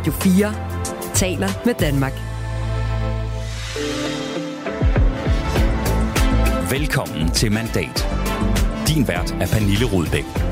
[0.00, 0.54] Radio 4
[1.14, 2.12] taler med Danmark.
[6.70, 8.08] Velkommen til Mandat.
[8.88, 10.49] Din vært er Pernille Rudbæk.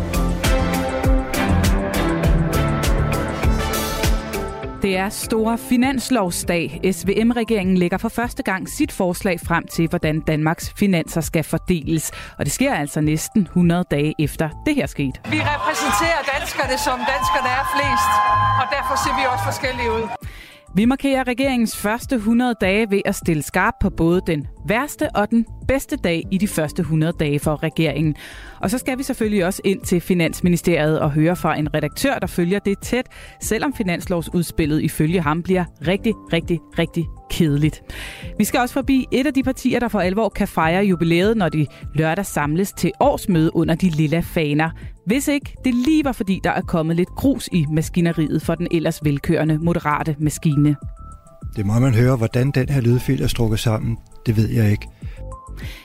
[4.89, 6.81] Det er store finanslovsdag.
[6.93, 12.13] SVM-regeringen lægger for første gang sit forslag frem til, hvordan Danmarks finanser skal fordeles.
[12.39, 15.21] Og det sker altså næsten 100 dage efter det her skete.
[15.31, 18.13] Vi repræsenterer danskerne, som danskerne er flest,
[18.61, 20.05] og derfor ser vi også forskellige ud.
[20.79, 25.31] Vi markerer regeringens første 100 dage ved at stille skarp på både den værste og
[25.31, 28.17] den bedste dag i de første 100 dage for regeringen.
[28.61, 32.27] Og så skal vi selvfølgelig også ind til Finansministeriet og høre fra en redaktør, der
[32.27, 33.07] følger det tæt,
[33.43, 37.83] selvom finanslovsudspillet ifølge ham bliver rigtig, rigtig, rigtig kedeligt.
[38.39, 41.49] Vi skal også forbi et af de partier, der for alvor kan fejre jubilæet, når
[41.49, 44.71] de lørdag samles til årsmøde under de lilla faner.
[45.09, 48.69] Hvis ikke det lige var fordi, der er kommet lidt grus i maskineriet for den
[48.71, 50.77] ellers velkørende moderate maskine.
[51.57, 53.99] Det må man høre, hvordan den her lydfil er strukket sammen.
[54.27, 54.89] Det ved jeg ikke.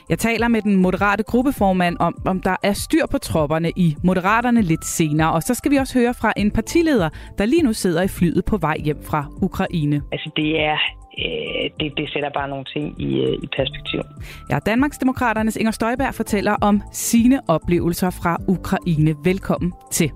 [0.09, 4.61] Jeg taler med den moderate gruppeformand om, om der er styr på tropperne i Moderaterne
[4.61, 5.31] lidt senere.
[5.33, 8.45] Og så skal vi også høre fra en partileder, der lige nu sidder i flyet
[8.45, 10.01] på vej hjem fra Ukraine.
[10.11, 10.77] Altså det er
[11.17, 14.01] øh, det, det sætter bare nogle ting i, øh, i perspektiv.
[14.49, 19.15] Ja, Danmarksdemokraternes Inger Støjberg fortæller om sine oplevelser fra Ukraine.
[19.23, 20.11] Velkommen til.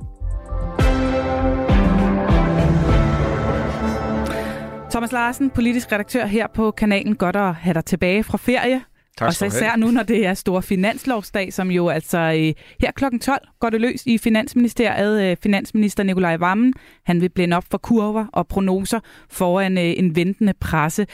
[4.91, 7.15] Thomas Larsen, politisk redaktør her på kanalen.
[7.15, 8.81] Godt at have dig tilbage fra ferie.
[9.17, 12.91] Tak og så især nu, når det er stor finanslovsdag, som jo altså øh, her
[12.95, 13.03] kl.
[13.21, 15.23] 12 går det løs i Finansministeriet.
[15.23, 20.15] Øh, finansminister Nikolaj Vammen, han vil blænde op for kurver og prognoser foran øh, en
[20.15, 21.07] ventende presse.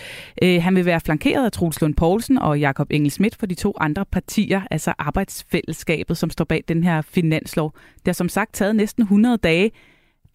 [0.44, 3.56] Øh, han vil være flankeret af Troels Lund Poulsen og Jakob Engel Schmidt for de
[3.56, 7.74] to andre partier, altså arbejdsfællesskabet, som står bag den her finanslov.
[7.96, 9.72] Det har som sagt taget næsten 100 dage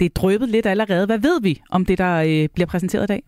[0.00, 1.06] det er drøbet lidt allerede.
[1.06, 3.22] Hvad ved vi om det, der øh, bliver præsenteret i dag?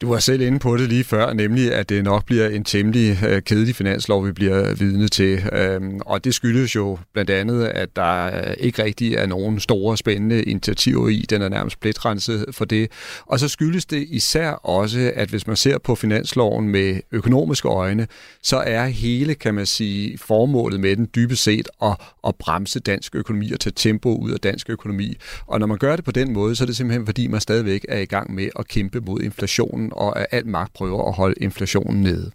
[0.00, 3.18] Du var selv inde på det lige før, nemlig at det nok bliver en temmelig
[3.28, 5.42] øh, kedelig finanslov, vi bliver øh, vidne til.
[5.52, 9.96] Øhm, og det skyldes jo blandt andet, at der øh, ikke rigtig er nogen store
[9.96, 11.26] spændende initiativer i.
[11.30, 12.90] Den er nærmest pletrenset for det.
[13.26, 18.06] Og så skyldes det især også, at hvis man ser på finansloven med økonomiske øjne,
[18.42, 21.96] så er hele, kan man sige, formålet med den dybest set at,
[22.26, 25.16] at bremse dansk økonomi og tage tempo ud af dansk økonomi.
[25.46, 27.86] Og når man gør det på den måde, så er det simpelthen fordi, man stadigvæk
[27.88, 31.34] er i gang med at kæmpe mod inflationen, og at alt magt prøver at holde
[31.40, 32.30] inflationen nede.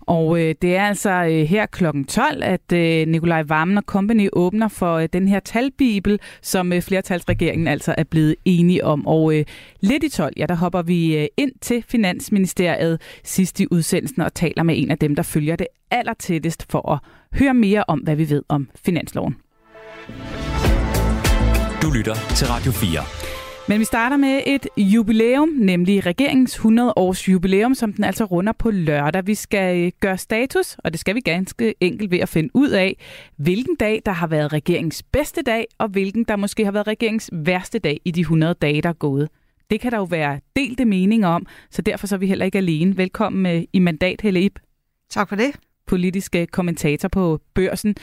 [0.00, 1.84] Og øh, det er altså øh, her kl.
[2.08, 6.82] 12, at øh, Nikolaj Vammen og Company åbner for øh, den her talbibel, som øh,
[6.82, 9.06] flertalsregeringen altså er blevet enige om.
[9.06, 9.44] Og øh,
[9.80, 14.34] lidt i 12, ja, der hopper vi øh, ind til Finansministeriet sidst i udsendelsen og
[14.34, 16.98] taler med en af dem, der følger det allertættest for at
[17.38, 19.36] høre mere om, hvad vi ved om finansloven.
[21.82, 23.21] Du lytter til Radio 4.
[23.68, 28.52] Men vi starter med et jubilæum, nemlig regeringens 100 års jubilæum, som den altså runder
[28.52, 29.26] på lørdag.
[29.26, 32.70] Vi skal øh, gøre status, og det skal vi ganske enkelt ved at finde ud
[32.70, 32.96] af,
[33.36, 37.30] hvilken dag, der har været regeringens bedste dag, og hvilken, der måske har været regeringens
[37.32, 39.28] værste dag i de 100 dage, der er gået.
[39.70, 42.58] Det kan der jo være delte meninger om, så derfor så er vi heller ikke
[42.58, 42.96] alene.
[42.96, 44.58] Velkommen øh, i mandat, Helle Ip.
[45.10, 45.50] Tak for det.
[45.86, 47.94] Politiske kommentator på børsen.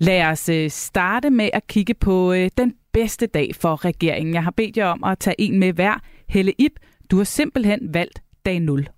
[0.00, 4.34] Lad os øh, starte med at kigge på øh, den bedste dag for regeringen.
[4.34, 6.02] Jeg har bedt jer om at tage en med hver.
[6.28, 6.72] Helle Ip,
[7.10, 8.88] du har simpelthen valgt dag 0.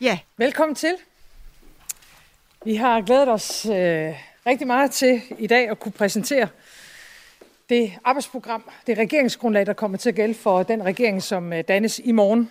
[0.00, 0.94] Ja, velkommen til.
[2.64, 3.72] Vi har glædet os øh,
[4.46, 6.48] rigtig meget til i dag at kunne præsentere
[7.68, 12.00] det arbejdsprogram, det regeringsgrundlag, der kommer til at gælde for den regering, som øh, dannes
[12.04, 12.50] i morgen.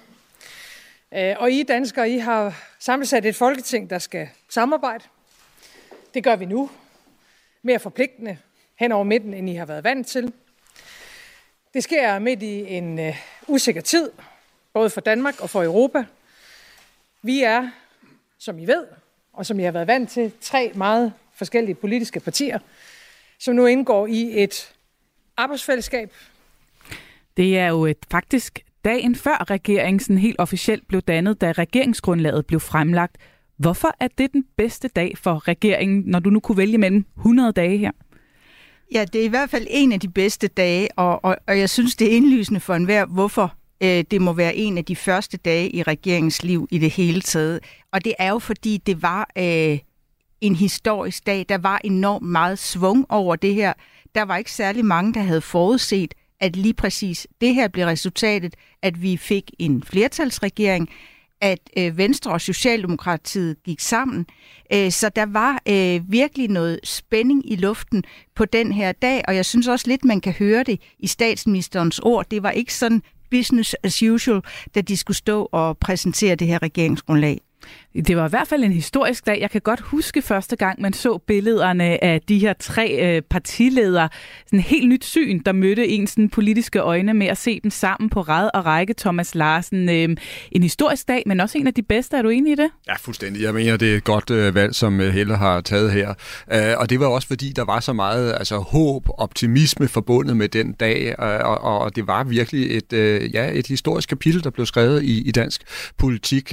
[1.13, 5.03] Øh, og I danskere, I har sammensat et folketing, der skal samarbejde.
[6.13, 6.69] Det gør vi nu.
[7.63, 8.37] Mere forpligtende
[8.75, 10.33] hen over midten, end I har været vant til.
[11.73, 13.15] Det sker midt i en uh,
[13.47, 14.11] usikker tid,
[14.73, 16.05] både for Danmark og for Europa.
[17.21, 17.71] Vi er,
[18.39, 18.87] som I ved,
[19.33, 22.59] og som I har været vant til, tre meget forskellige politiske partier,
[23.39, 24.73] som nu indgår i et
[25.37, 26.13] arbejdsfællesskab.
[27.37, 32.59] Det er jo et, faktisk dagen før regeringen helt officielt blev dannet, da regeringsgrundlaget blev
[32.59, 33.17] fremlagt.
[33.61, 37.51] Hvorfor er det den bedste dag for regeringen, når du nu kunne vælge mellem 100
[37.51, 37.91] dage her?
[38.93, 41.69] Ja, det er i hvert fald en af de bedste dage, og, og, og jeg
[41.69, 43.53] synes, det er indlysende for enhver, hvorfor
[43.83, 47.21] øh, det må være en af de første dage i regeringens liv i det hele
[47.21, 47.59] taget.
[47.91, 49.79] Og det er jo, fordi det var øh,
[50.41, 51.45] en historisk dag.
[51.49, 53.73] Der var enormt meget svung over det her.
[54.15, 58.55] Der var ikke særlig mange, der havde forudset, at lige præcis det her blev resultatet,
[58.81, 60.89] at vi fik en flertalsregering,
[61.41, 64.25] at øh, Venstre og Socialdemokratiet gik sammen.
[64.73, 68.03] Øh, så der var øh, virkelig noget spænding i luften
[68.35, 71.99] på den her dag, og jeg synes også lidt, man kan høre det i statsministerens
[71.99, 72.25] ord.
[72.31, 73.01] Det var ikke sådan
[73.31, 74.41] business as usual,
[74.75, 77.41] da de skulle stå og præsentere det her regeringsgrundlag.
[77.95, 79.41] Det var i hvert fald en historisk dag.
[79.41, 84.09] Jeg kan godt huske første gang, man så billederne af de her tre øh, partiledere.
[84.45, 87.71] Sådan en helt nyt syn, der mødte en sådan politiske øjne med at se dem
[87.71, 88.93] sammen på ræd og række.
[88.97, 90.17] Thomas Larsen, øh,
[90.51, 92.17] en historisk dag, men også en af de bedste.
[92.17, 92.69] Er du enig i det?
[92.87, 93.43] Ja, fuldstændig.
[93.43, 96.09] Jeg mener, det er et godt øh, valg, som øh, Helle har taget her.
[96.47, 100.49] Uh, og det var også fordi, der var så meget altså, håb, optimisme forbundet med
[100.49, 101.15] den dag.
[101.19, 102.93] Øh, og, og det var virkelig et,
[103.33, 105.61] ja, et historisk kapitel, der blev skrevet i, i dansk
[105.97, 106.49] politik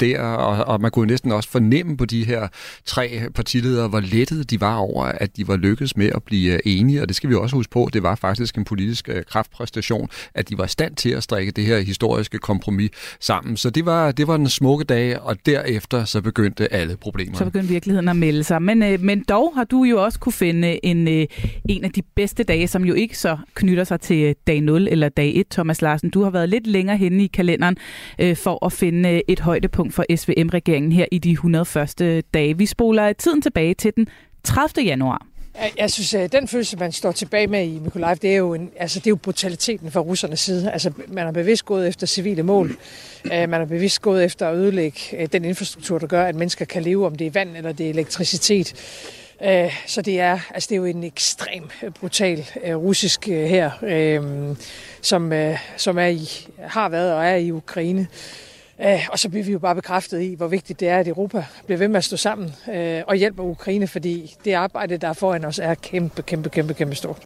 [0.00, 0.20] der.
[0.20, 2.48] Og, og man kunne næsten også fornemme på de her
[2.84, 6.58] tre partiledere, hvor lettede de var over, at de var lykkedes med at blive øh,
[6.64, 10.08] enige, og det skal vi også huske på, det var faktisk en politisk øh, kraftpræstation,
[10.34, 13.56] at de var i stand til at strikke det her historiske kompromis sammen.
[13.56, 17.38] Så det var, det var en smukke dag, og derefter så begyndte alle problemer.
[17.38, 18.62] Så begyndte virkeligheden at melde sig.
[18.62, 21.26] Men, øh, men dog har du jo også kunne finde en, øh,
[21.68, 25.08] en af de bedste dage, som jo ikke så knytter sig til dag 0 eller
[25.08, 26.10] dag 1, Thomas Larsen.
[26.10, 27.76] Du har været lidt længere henne i kalenderen
[28.18, 32.24] øh, for at finde et højdepunkt for SVM regeringen her i de 101.
[32.34, 32.58] dage.
[32.58, 34.06] Vi spoler tiden tilbage til den
[34.44, 34.84] 30.
[34.84, 35.26] januar.
[35.78, 38.70] Jeg synes, at den følelse, man står tilbage med i Mykolaiv, det er jo, en,
[38.76, 40.70] altså, det er jo brutaliteten fra russernes side.
[40.70, 42.76] Altså, man er bevidst gået efter civile mål.
[43.24, 46.64] Øh, man er bevidst gået efter at ødelægge øh, den infrastruktur, der gør, at mennesker
[46.64, 48.74] kan leve, om det er vand eller det er elektricitet.
[49.86, 51.70] Så det er, altså, det er jo en ekstrem
[52.00, 53.70] brutal russisk her,
[55.02, 55.32] som,
[55.76, 56.28] som er i,
[56.62, 58.06] har været og er i Ukraine.
[58.80, 61.44] Øh, og så bliver vi jo bare bekræftet i, hvor vigtigt det er, at Europa
[61.66, 65.12] bliver ved med at stå sammen øh, og hjælper Ukraine, fordi det arbejde, der er
[65.12, 67.22] foran os, er kæmpe, kæmpe, kæmpe, kæmpe stort.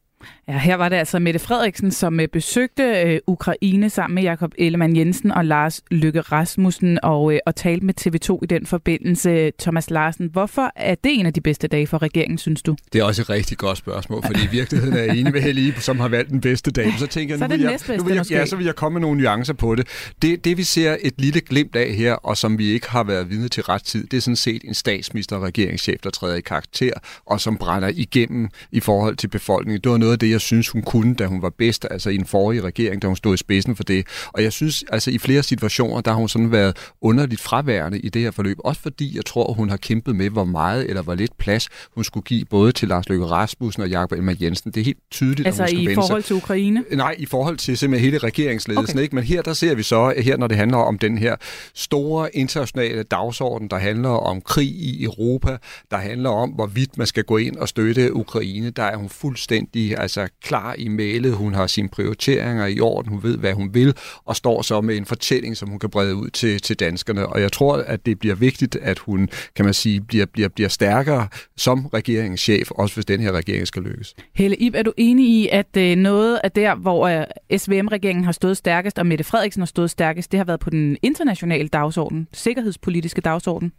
[0.49, 4.53] Ja, her var det altså Mette Frederiksen, som øh, besøgte øh, Ukraine sammen med Jakob
[4.59, 9.53] Ellemann Jensen og Lars Lykke Rasmussen og, øh, og talte med TV2 i den forbindelse.
[9.59, 12.77] Thomas Larsen, hvorfor er det en af de bedste dage for regeringen, synes du?
[12.93, 15.75] Det er også et rigtig godt spørgsmål, fordi i virkeligheden er jeg enig med Helle
[15.79, 16.93] som har valgt den bedste dag.
[16.99, 18.95] Så tænker jeg, så nu, vil jeg, nu vil jeg, ja, så vil jeg komme
[18.95, 19.87] med nogle nuancer på det.
[20.23, 20.45] det.
[20.45, 23.49] Det vi ser et lille glimt af her, og som vi ikke har været vidne
[23.49, 26.93] til ret tid, det er sådan set en statsminister og regeringschef, der træder i karakter,
[27.27, 29.81] og som brænder igennem i forhold til befolkningen.
[29.81, 32.15] Det var noget af det, jeg synes, hun kunne, da hun var bedst, altså i
[32.15, 34.07] en forrige regering, da hun stod i spidsen for det.
[34.27, 38.09] Og jeg synes, altså i flere situationer, der har hun sådan været underligt fraværende i
[38.09, 38.57] det her forløb.
[38.65, 42.05] Også fordi jeg tror, hun har kæmpet med, hvor meget eller hvor lidt plads hun
[42.05, 44.71] skulle give både til Lars Løkke Rasmussen og Jakob Elmer Jensen.
[44.71, 46.85] Det er helt tydeligt, altså at hun skal i forhold til Ukraine?
[46.93, 48.97] Nej, i forhold til simpelthen hele regeringsledelsen.
[48.97, 49.03] Okay.
[49.03, 49.15] Ikke?
[49.15, 51.37] Men her der ser vi så, her når det handler om den her
[51.75, 55.57] store internationale dagsorden, der handler om krig i Europa,
[55.91, 59.99] der handler om, hvorvidt man skal gå ind og støtte Ukraine, der er hun fuldstændig
[59.99, 63.95] altså, klar i mailet, hun har sine prioriteringer i orden, hun ved, hvad hun vil,
[64.25, 67.27] og står så med en fortælling, som hun kan brede ud til, til danskerne.
[67.27, 70.69] Og jeg tror, at det bliver vigtigt, at hun, kan man sige, bliver, bliver, bliver
[70.69, 74.15] stærkere som regeringschef, også hvis den her regering skal lykkes.
[74.35, 78.33] Helle Ib, er du enig i, at øh, noget af der, hvor øh, SVM-regeringen har
[78.33, 82.29] stået stærkest, og Mette Frederiksen har stået stærkest, det har været på den internationale dagsorden,
[82.33, 83.73] sikkerhedspolitiske dagsorden?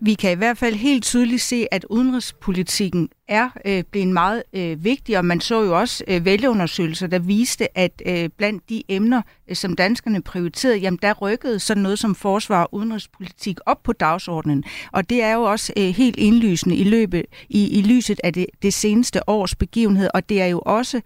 [0.00, 4.84] Vi kan i hvert fald helt tydeligt se, at udenrigspolitikken er øh, blevet meget øh,
[4.84, 9.22] vigtig, og man så jo også øh, vælgeundersøgelser, der viste, at øh, blandt de emner,
[9.48, 13.92] øh, som danskerne prioriterede, jamen der rykkede sådan noget som forsvar og udenrigspolitik op på
[13.92, 14.64] dagsordenen.
[14.92, 18.46] Og det er jo også øh, helt indlysende i løbet i, i lyset af det,
[18.62, 21.00] det seneste års begivenhed, og det er jo også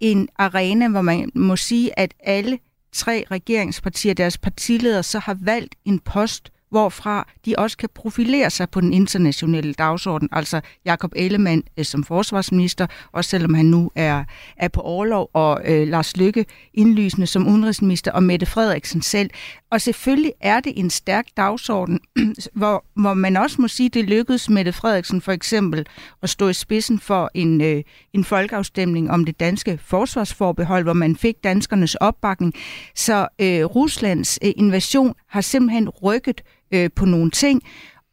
[0.00, 2.58] en arena, hvor man må sige, at alle
[2.92, 8.70] tre regeringspartier, deres partiledere, så har valgt en post, hvorfra de også kan profilere sig
[8.70, 10.28] på den internationale dagsorden.
[10.32, 14.24] Altså Jakob Ellemann øh, som forsvarsminister, også selvom han nu er,
[14.56, 19.30] er på overlov, og øh, Lars Lykke indlysende som udenrigsminister, og Mette Frederiksen selv.
[19.70, 22.00] Og selvfølgelig er det en stærk dagsorden,
[22.58, 25.86] hvor, hvor man også må sige, det lykkedes Mette Frederiksen for eksempel
[26.22, 31.16] at stå i spidsen for en, øh, en folkeafstemning om det danske forsvarsforbehold, hvor man
[31.16, 32.54] fik danskernes opbakning.
[32.94, 37.62] Så øh, Ruslands øh, invasion har simpelthen rykket øh, på nogle ting,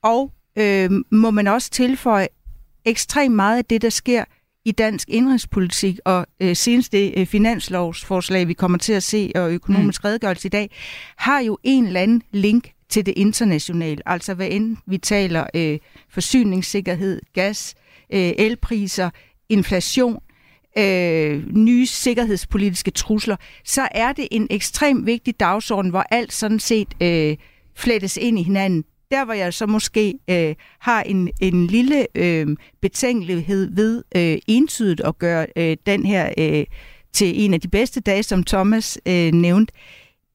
[0.03, 2.27] og øh, må man også tilføje
[2.86, 4.24] ekstremt meget af det, der sker
[4.65, 9.51] i dansk indrigspolitik, og øh, senest det øh, finanslovsforslag, vi kommer til at se, og
[9.51, 10.08] økonomisk mm.
[10.08, 10.70] redegørelse i dag,
[11.17, 14.01] har jo en eller anden link til det internationale.
[14.05, 15.79] Altså hvad end vi taler øh,
[16.10, 17.75] forsyningssikkerhed, gas,
[18.13, 19.10] øh, elpriser,
[19.50, 20.20] inflation,
[20.77, 26.88] øh, nye sikkerhedspolitiske trusler, så er det en ekstremt vigtig dagsorden, hvor alt sådan set
[27.01, 27.38] øh,
[27.81, 28.83] flettes ind i hinanden.
[29.11, 32.47] Der hvor jeg så måske øh, har en, en lille øh,
[32.81, 36.65] betænkelighed ved øh, entydigt at gøre øh, den her øh,
[37.13, 39.73] til en af de bedste dage, som Thomas øh, nævnte,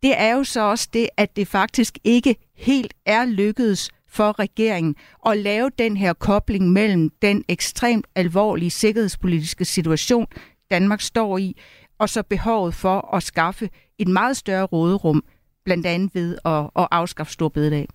[0.03, 4.97] det er jo så også det, at det faktisk ikke helt er lykkedes for regeringen
[5.27, 10.27] at lave den her kobling mellem den ekstremt alvorlige sikkerhedspolitiske situation,
[10.71, 11.57] Danmark står i,
[11.99, 15.25] og så behovet for at skaffe et meget større råderum,
[15.67, 17.89] blandt andet ved at, at afskaffe Storbededag.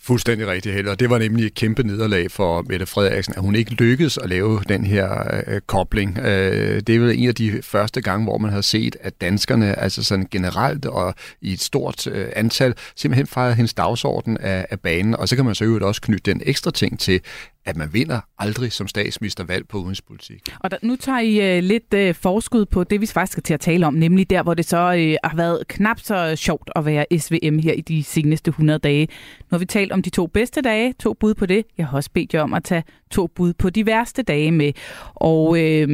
[0.00, 0.90] Fuldstændig rigtigt, Helle.
[0.90, 4.28] Og det var nemlig et kæmpe nederlag for Mette Frederiksen, at hun ikke lykkedes at
[4.28, 6.18] lave den her øh, øh kobling.
[6.18, 9.78] Øh, det er vel en af de første gange, hvor man har set, at danskerne
[9.78, 14.80] altså sådan generelt og i et stort øh, antal simpelthen fejrede hendes dagsorden af, af
[14.80, 15.16] banen.
[15.16, 17.20] Og så kan man så øvrigt også knytte den ekstra ting til,
[17.68, 20.42] at man vinder aldrig som statsminister valg på udenrigspolitik.
[20.60, 23.54] Og der, nu tager I uh, lidt uh, forskud på det, vi faktisk skal til
[23.54, 26.84] at tale om, nemlig der, hvor det så uh, har været knap så sjovt at
[26.84, 29.06] være SVM her i de seneste 100 dage.
[29.40, 31.64] Nu har vi talt om de to bedste dage, to bud på det.
[31.78, 34.72] Jeg har også bedt jer om at tage to bud på de værste dage med.
[35.14, 35.88] Og uh,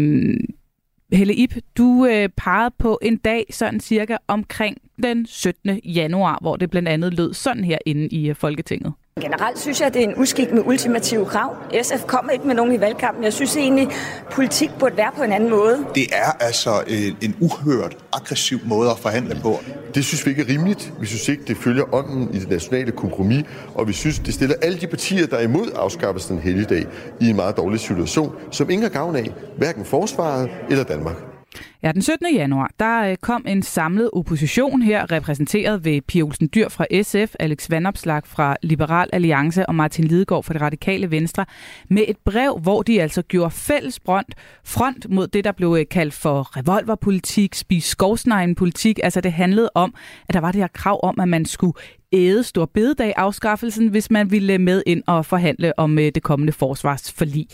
[1.13, 5.81] Helle Ip, du uh, pegede på en dag sådan cirka omkring den 17.
[5.85, 8.93] januar, hvor det blandt andet lød sådan her inde i uh, Folketinget.
[9.21, 11.57] Generelt synes jeg, at det er en uskik med ultimative krav.
[11.83, 13.25] SF kommer ikke med nogen i valgkampen.
[13.25, 13.89] Jeg synes egentlig,
[14.31, 15.87] politik burde være på en anden måde.
[15.95, 19.61] Det er altså en, en uhørt, aggressiv måde at forhandle på.
[19.95, 20.93] Det synes vi ikke er rimeligt.
[21.01, 23.45] Vi synes ikke, det følger ånden i det nationale kompromis.
[23.75, 26.87] Og vi synes, det stiller alle de partier, der er imod afskaffelsen af helligdag,
[27.21, 31.34] i en meget dårlig situation, som ingen har gavn af, hverken forsvaret eller Danmark.
[31.83, 32.27] Ja, den 17.
[32.35, 37.35] januar, der øh, kom en samlet opposition her, repræsenteret ved Pia Olsen Dyr fra SF,
[37.41, 41.47] Alex Vandopslag fra Liberal Alliance og Martin Lidegaard fra det radikale Venstre,
[41.91, 44.35] med et brev, hvor de altså gjorde fælles front,
[44.65, 49.01] front mod det, der blev øh, kaldt for revolverpolitik, spis skovsnejen politik.
[49.03, 49.95] Altså det handlede om,
[50.29, 51.75] at der var det her krav om, at man skulle
[52.13, 56.53] æde stor bededag afskaffelsen, hvis man ville med ind og forhandle om øh, det kommende
[56.53, 57.47] forsvarsforlig.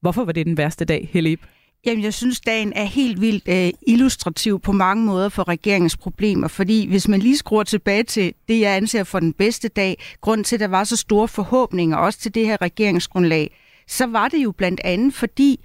[0.00, 1.40] Hvorfor var det den værste dag, Helib?
[1.86, 6.48] Jamen, jeg synes, dagen er helt vildt øh, illustrativ på mange måder for regeringens problemer,
[6.48, 10.44] fordi hvis man lige skruer tilbage til det, jeg anser for den bedste dag, grund
[10.44, 13.56] til, at der var så store forhåbninger også til det her regeringsgrundlag,
[13.86, 15.60] så var det jo blandt andet, fordi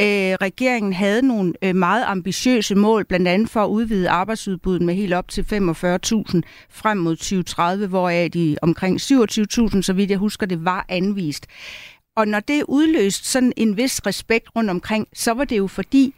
[0.00, 4.94] øh, regeringen havde nogle øh, meget ambitiøse mål, blandt andet for at udvide arbejdsudbuddet med
[4.94, 5.56] helt op til 45.000
[6.70, 11.46] frem mod 2030, hvoraf de omkring 27.000, så vidt jeg husker, det var anvist.
[12.16, 16.14] Og når det udløst sådan en vis respekt rundt omkring, så var det jo fordi,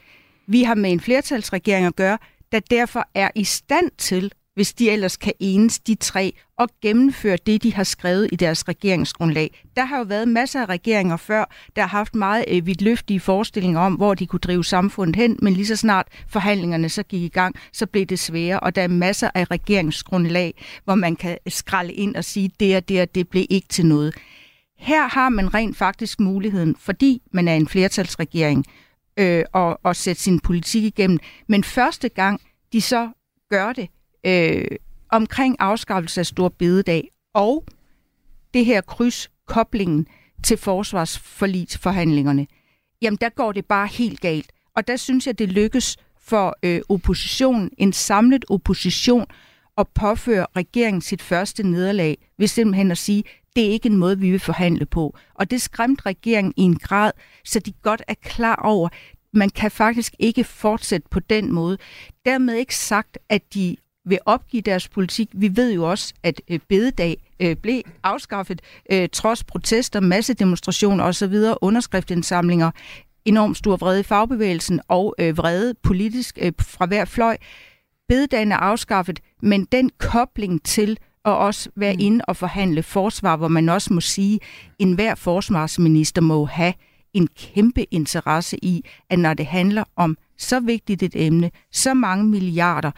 [0.47, 2.19] vi har med en flertalsregering at gøre,
[2.53, 7.37] der derfor er i stand til, hvis de ellers kan enes, de tre, og gennemføre
[7.47, 9.63] det, de har skrevet i deres regeringsgrundlag.
[9.77, 11.45] Der har jo været masser af regeringer før,
[11.77, 15.55] der har haft meget øh, vidtløftige forestillinger om, hvor de kunne drive samfundet hen, men
[15.55, 18.89] lige så snart forhandlingerne så gik i gang, så blev det sværere, og der er
[18.89, 23.29] masser af regeringsgrundlag, hvor man kan skralde ind og sige, det og det og det
[23.29, 24.15] blev ikke til noget.
[24.83, 28.65] Her har man rent faktisk muligheden, fordi man er en flertalsregering,
[29.17, 31.19] øh, og, og sætte sin politik igennem.
[31.47, 32.41] Men første gang,
[32.73, 33.11] de så
[33.51, 33.89] gør det
[34.27, 34.65] øh,
[35.09, 37.65] omkring afskaffelse af stor bededag, og
[38.55, 40.07] det her kryds, koblingen
[40.43, 42.47] til forsvarsforligsforhandlingerne,
[43.03, 44.53] jamen der går det bare helt galt.
[44.77, 49.27] Og der synes jeg, det lykkes for øh, oppositionen, en samlet opposition,
[49.79, 53.25] at påføre regeringen sit første nederlag, ved simpelthen at sige,
[53.56, 55.16] det er ikke en måde, vi vil forhandle på.
[55.35, 57.12] Og det skræmte regeringen i en grad,
[57.44, 58.88] så de godt er klar over,
[59.32, 61.78] man kan faktisk ikke fortsætte på den måde.
[62.25, 65.28] Dermed ikke sagt, at de vil opgive deres politik.
[65.32, 71.35] Vi ved jo også, at øh, bededag øh, blev afskaffet øh, trods protester, massedemonstrationer osv.,
[71.61, 72.71] underskriftindsamlinger,
[73.25, 77.37] enormt stor vrede i fagbevægelsen og vrede politisk fra hver fløj.
[78.09, 82.00] Bededagen er afskaffet, men den kobling til og også være mm.
[82.00, 84.41] inde og forhandle forsvar, hvor man også må sige, at
[84.79, 86.75] enhver forsvarsminister må have
[87.14, 92.25] en kæmpe interesse i, at når det handler om så vigtigt et emne, så mange
[92.25, 92.91] milliarder,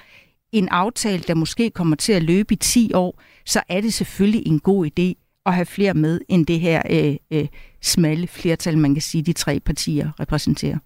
[0.53, 4.47] en aftale, der måske kommer til at løbe i 10 år, så er det selvfølgelig
[4.47, 7.49] en god idé at have flere med, end det her øh, øh,
[7.83, 10.79] smalle flertal, man kan sige, de tre partier repræsenterer.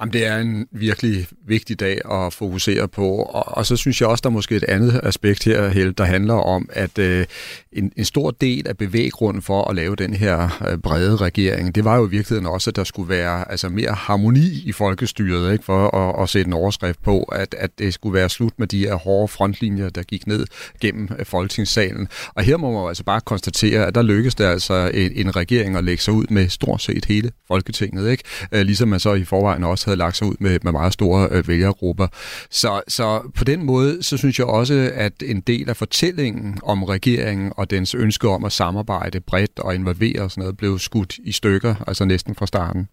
[0.00, 4.08] Jamen, det er en virkelig vigtig dag at fokusere på, og, og så synes jeg
[4.08, 7.26] også, der er måske et andet aspekt her, Helle, der handler om, at øh,
[7.72, 11.84] en, en stor del af bevæggrunden for at lave den her øh, brede regering, det
[11.84, 15.64] var jo i virkeligheden også, at der skulle være altså, mere harmoni i folkestyret, ikke,
[15.64, 18.78] for at, at sætte en overskrift på, at, at det skulle være slut med de
[18.78, 20.46] her hårde frontlinjer, der gik ned
[20.80, 22.08] gennem øh, folketingssalen.
[22.34, 25.36] Og her må man jo altså bare konstatere, at der lykkedes det altså en, en
[25.36, 28.24] regering at lægge sig ud med stort set hele Folketinget, ikke?
[28.52, 31.28] Øh, ligesom man så i forvejen også havde lagt sig ud med, med meget store
[31.30, 32.06] øh, vælgergrupper.
[32.50, 36.82] Så, så på den måde, så synes jeg også, at en del af fortællingen om
[36.82, 41.18] regeringen og dens ønske om at samarbejde bredt og involvere og sådan noget, blev skudt
[41.18, 42.88] i stykker, altså næsten fra starten.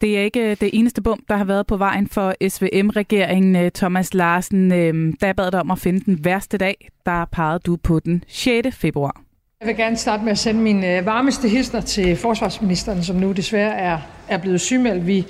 [0.00, 3.70] Det er ikke øh, det eneste bump, der har været på vejen for SVM-regeringen, øh,
[3.70, 4.72] Thomas Larsen.
[4.72, 6.88] Øhm, der bad dig om at finde den værste dag.
[7.06, 8.76] Der pegede du på den 6.
[8.76, 9.20] februar.
[9.62, 13.32] Jeg vil gerne starte med at sende mine øh, varmeste hilsner til forsvarsministeren, som nu
[13.32, 15.06] desværre er, er blevet sygemeldt.
[15.06, 15.26] Vi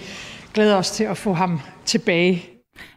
[0.55, 2.51] glæder os til at få ham tilbage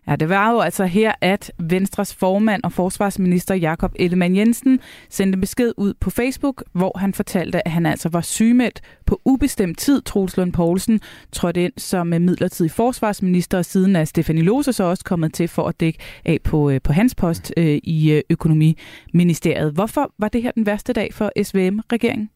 [0.08, 5.38] Ja, det var jo altså her, at Venstres formand og forsvarsminister Jakob Ellemann Jensen sendte
[5.38, 10.02] besked ud på Facebook, hvor han fortalte, at han altså var sygemeldt på ubestemt tid.
[10.02, 14.84] Troels Lund Poulsen trådte ind som øh, midlertidig forsvarsminister, og siden er Stefanie Lose så
[14.84, 18.22] også kommet til for at dække af på, øh, på hans post øh, i øh,
[18.30, 19.74] økonomiministeriet.
[19.74, 22.30] Hvorfor var det her den værste dag for SVM-regeringen?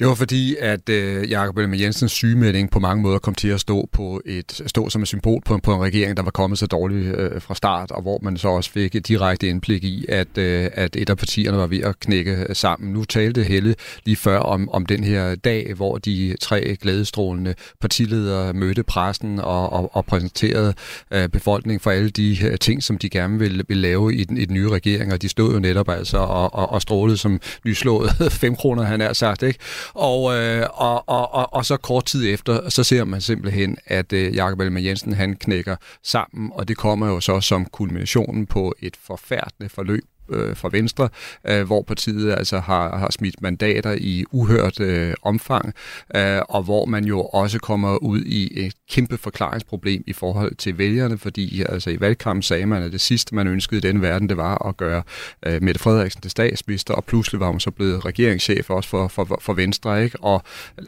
[0.00, 3.60] Det var fordi, at øh, Jakob Ellemann Jensens sygemelding på mange måder kom til at
[3.60, 6.66] stå, på et, stå som et symbol på, på en regering, der var kommet så
[6.66, 10.38] dårligt øh, fra start, og hvor man så også fik et direkte indblik i, at,
[10.38, 12.92] øh, at et af partierne var ved at knække øh, sammen.
[12.92, 18.52] Nu talte Helle lige før om, om den her dag, hvor de tre glædestrålende partiledere
[18.52, 20.74] mødte pressen og, og, og præsenterede
[21.10, 24.36] øh, befolkningen for alle de øh, ting, som de gerne ville, ville lave i den,
[24.36, 27.40] i den nye regering, og de stod jo netop altså og, og, og strålede som
[27.64, 28.10] nyslået
[28.42, 29.58] fem kroner, han er sagt, ikke?
[29.94, 34.12] Og, øh, og, og, og, og så kort tid efter, så ser man simpelthen, at
[34.12, 38.74] øh, Jakob Ellemann Jensen han knækker sammen, og det kommer jo så som kulminationen på
[38.80, 41.08] et forfærdeligt forløb øh, fra Venstre,
[41.48, 45.74] øh, hvor partiet altså har, har smidt mandater i uhørt øh, omfang,
[46.16, 50.78] øh, og hvor man jo også kommer ud i et kæmpe forklaringsproblem i forhold til
[50.78, 54.28] vælgerne, fordi altså i valgkampen sagde man, at det sidste, man ønskede i den verden,
[54.28, 55.02] det var at gøre
[55.46, 59.38] øh, Mette Frederiksen til statsminister, og pludselig var hun så blevet regeringschef også for, for,
[59.40, 60.20] for Venstre, ikke?
[60.20, 60.42] og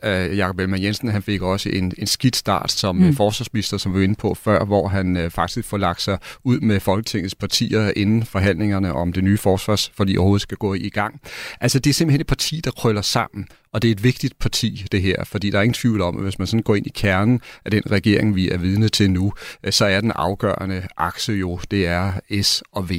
[0.04, 3.16] øh, Jakob Ellemann Jensen, han fik også en, en skidt start som mm.
[3.16, 6.60] forsvarsminister, som vi var inde på før, hvor han øh, faktisk får lagt sig ud
[6.60, 11.20] med Folketingets partier inden forhandlingerne om det nye forsvarsforlig overhovedet skal gå i gang.
[11.60, 14.86] Altså det er simpelthen et parti, der krøller sammen, og det er et vigtigt parti,
[14.92, 16.92] det her, fordi der er ingen tvivl om, at hvis man sådan går ind i
[16.94, 19.32] kernen af den regering, vi er vidne til nu,
[19.64, 22.12] øh, så er den afgørende akse jo, det er
[22.42, 22.92] S og V,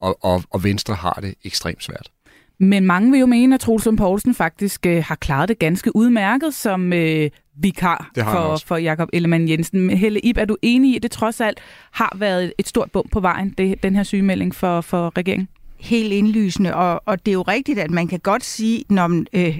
[0.00, 2.10] og, og, og Venstre har det ekstremt svært.
[2.58, 5.96] Men mange vil jo mene, at Troels Lund Poulsen faktisk øh, har klaret det ganske
[5.96, 9.90] udmærket som øh, vikar for, for Jakob Ellemann Jensen.
[9.90, 11.60] Helle Ib, er du enig i, at det trods alt
[11.92, 15.48] har været et stort bump på vejen, det, den her sygemelding for, for regeringen?
[15.84, 19.58] Helt indlysende, og, og det er jo rigtigt, at man kan godt sige, når øh,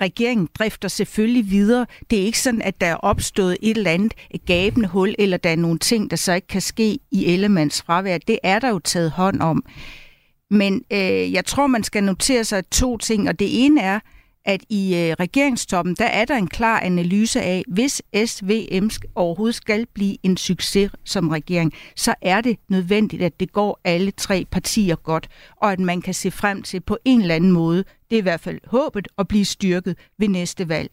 [0.00, 1.86] regeringen drifter selvfølgelig videre.
[2.10, 4.14] Det er ikke sådan, at der er opstået et eller andet
[4.46, 8.18] gabende hul, eller der er nogle ting, der så ikke kan ske i Ellemands fravær.
[8.18, 9.64] Det er der jo taget hånd om.
[10.50, 14.00] Men øh, jeg tror, man skal notere sig to ting, og det ene er,
[14.44, 19.86] at i øh, regeringstoppen, der er der en klar analyse af, hvis SVM overhovedet skal
[19.94, 24.96] blive en succes som regering, så er det nødvendigt, at det går alle tre partier
[24.96, 28.20] godt, og at man kan se frem til på en eller anden måde, det er
[28.20, 30.90] i hvert fald håbet, at blive styrket ved næste valg.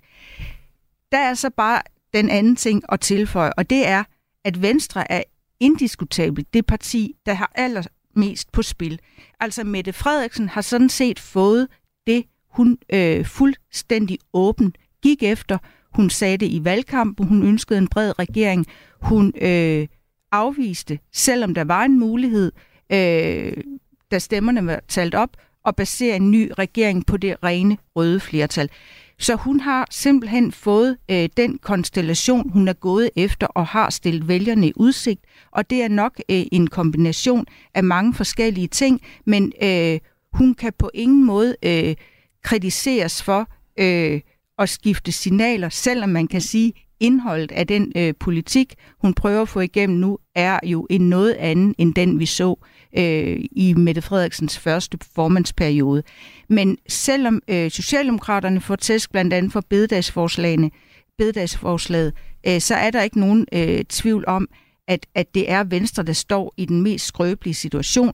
[1.12, 1.82] Der er så bare
[2.14, 4.04] den anden ting at tilføje, og det er,
[4.46, 5.24] at Venstre er
[5.60, 9.00] indiskutabelt det parti, der har allermest på spil.
[9.40, 11.68] Altså Mette Frederiksen har sådan set fået
[12.08, 15.58] det, hun øh, fuldstændig åben gik efter.
[15.96, 18.66] Hun sagde det i valgkampen, hun ønskede en bred regering.
[19.02, 19.88] Hun øh,
[20.32, 22.52] afviste, selvom der var en mulighed,
[22.92, 23.54] øh,
[24.12, 28.70] da stemmerne var talt op, at basere en ny regering på det rene røde flertal.
[29.20, 34.28] Så hun har simpelthen fået øh, den konstellation, hun er gået efter og har stillet
[34.28, 35.22] vælgerne i udsigt.
[35.52, 40.00] Og det er nok øh, en kombination af mange forskellige ting, men øh,
[40.34, 41.96] hun kan på ingen måde øh,
[42.44, 43.50] kritiseres for
[43.80, 44.22] øh,
[44.60, 49.50] at skifte signaler, selvom man kan sige, indholdet af den øh, politik, hun prøver at
[49.50, 52.56] få igennem nu, er jo en noget anden end den, vi så
[52.98, 56.04] øh, i Mette Frederiksens første formandsperiode.
[56.50, 60.72] Men selvom øh, Socialdemokraterne får tæsk blandt andet for bededagsforslagene,
[61.18, 62.14] bededagsforslaget,
[62.48, 64.48] øh, så er der ikke nogen øh, tvivl om,
[64.88, 68.14] at, at det er Venstre, der står i den mest skrøbelige situation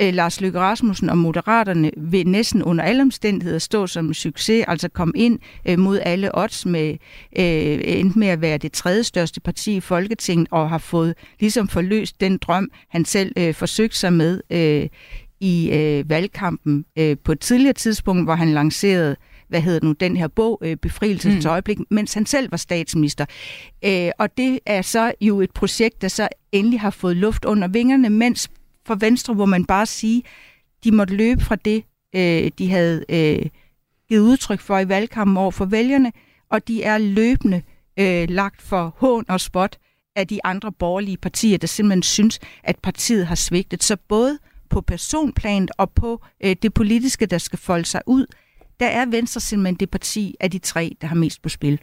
[0.00, 4.64] øh, Lars Løkke Rasmussen og Moderaterne vil næsten under alle omstændigheder stå som en succes,
[4.68, 6.90] altså komme ind øh, mod alle odds med
[7.38, 11.68] øh, endte med at være det tredje største parti i Folketinget og har fået ligesom
[11.68, 14.88] forløst den drøm, han selv øh, forsøgte sig med øh,
[15.40, 19.16] i øh, valgkampen øh, på et tidligere tidspunkt, hvor han lancerede
[19.48, 21.50] hvad hedder nu, den her bog, øh, Befrielsens mm.
[21.50, 23.26] øjeblik, mens han selv var statsminister.
[23.84, 27.68] Øh, og det er så jo et projekt, der så endelig har fået luft under
[27.68, 28.50] vingerne, mens
[28.86, 30.22] for Venstre, hvor man bare sige,
[30.84, 33.46] de måtte løbe fra det, øh, de havde øh,
[34.08, 36.12] givet udtryk for i valgkampen over for vælgerne,
[36.50, 37.62] og de er løbende
[37.96, 39.78] øh, lagt for hån og spot
[40.16, 43.82] af de andre borgerlige partier, der simpelthen synes, at partiet har svigtet.
[43.82, 44.38] Så både
[44.70, 48.26] på personplanet og på øh, det politiske, der skal folde sig ud,
[48.80, 51.80] der er Venstre simpelthen det parti af de tre, der har mest på spil.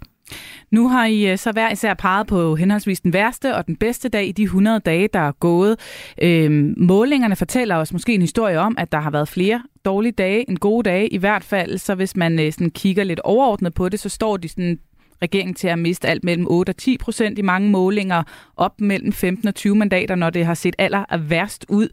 [0.71, 4.09] Nu har I øh, så hver især peget på henholdsvis den værste og den bedste
[4.09, 5.79] dag i de 100 dage, der er gået.
[6.21, 10.49] Øhm, målingerne fortæller os måske en historie om, at der har været flere dårlige dage
[10.49, 11.07] end gode dage.
[11.07, 14.37] I hvert fald, så hvis man øh, sådan kigger lidt overordnet på det, så står
[14.37, 14.79] de sådan
[15.21, 18.23] regeringen til at miste alt mellem 8 og 10 procent i mange målinger,
[18.57, 21.89] op mellem 15 og 20 mandater, når det har set aller værst ud.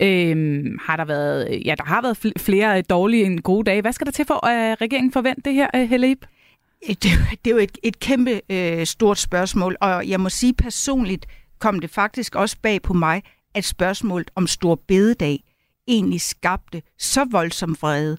[0.00, 3.80] Øhm, har der været, ja, der har været flere dårlige end gode dage.
[3.80, 6.26] Hvad skal der til for, at øh, regeringen forventer det her, Helle Ip?
[6.86, 7.02] Det,
[7.44, 11.26] det er jo et, et kæmpe øh, stort spørgsmål, og jeg må sige personligt
[11.58, 13.22] kom det faktisk også bag på mig,
[13.54, 15.44] at spørgsmålet om stor bededag
[15.88, 18.18] egentlig skabte så voldsom vrede.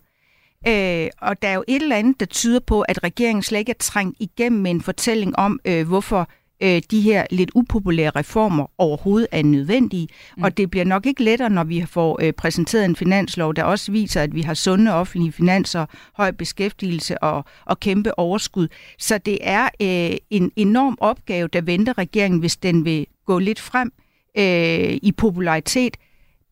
[0.68, 3.70] Øh, og der er jo et eller andet, der tyder på, at regeringen slet ikke
[3.70, 6.30] er trængt igennem med en fortælling om, øh, hvorfor
[6.64, 10.08] øh, de her lidt upopulære reformer overhovedet er nødvendige.
[10.38, 10.44] Mm.
[10.44, 13.92] Og det bliver nok ikke lettere, når vi får øh, præsenteret en finanslov, der også
[13.92, 18.68] viser, at vi har sunde offentlige finanser, høj beskæftigelse og, og kæmpe overskud.
[18.98, 23.60] Så det er øh, en enorm opgave, der venter regeringen, hvis den vil gå lidt
[23.60, 23.92] frem
[24.38, 25.98] øh, i popularitet.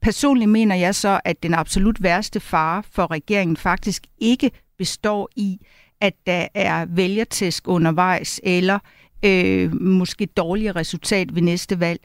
[0.01, 5.59] Personligt mener jeg så, at den absolut værste fare for regeringen faktisk ikke består i,
[6.01, 8.79] at der er vælgertæsk undervejs, eller
[9.25, 11.99] øh, måske dårligere resultat ved næste valg.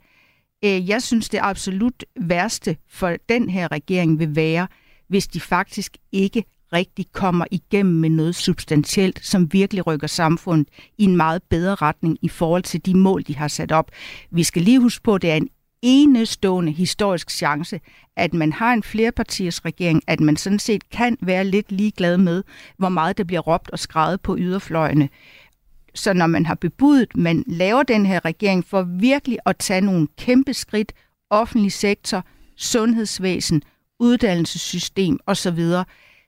[0.65, 4.69] Øh, jeg synes, det absolut værste for den her regering vil være,
[5.09, 11.05] hvis de faktisk ikke rigtig kommer igennem med noget substantielt, som virkelig rykker samfundet i
[11.05, 13.91] en meget bedre retning i forhold til de mål, de har sat op.
[14.31, 15.49] Vi skal lige huske på, at det er en
[15.83, 17.81] enestående historisk chance,
[18.17, 22.43] at man har en flerpartiers regering, at man sådan set kan være lidt ligeglad med,
[22.77, 25.09] hvor meget der bliver råbt og skrevet på yderfløjene.
[25.95, 30.09] Så når man har bebudet, man laver den her regering for virkelig at tage nogle
[30.19, 30.93] kæmpe skridt,
[31.31, 32.25] offentlig sektor,
[32.57, 33.63] sundhedsvæsen,
[33.99, 35.61] uddannelsessystem osv.,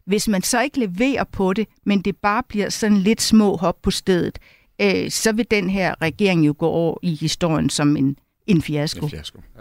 [0.05, 3.83] hvis man så ikke leverer på det, men det bare bliver sådan lidt små hop
[3.83, 4.39] på stedet,
[4.81, 9.07] øh, så vil den her regering jo gå over i historien som en, en fiasko.
[9.07, 9.61] En fiasko ja.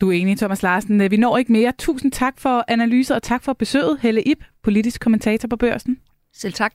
[0.00, 1.10] Du er enig, Thomas Larsen.
[1.10, 1.72] Vi når ikke mere.
[1.78, 3.98] Tusind tak for analyser og tak for besøget.
[4.00, 5.98] Helle Ip, politisk kommentator på Børsen.
[6.32, 6.74] Selv tak.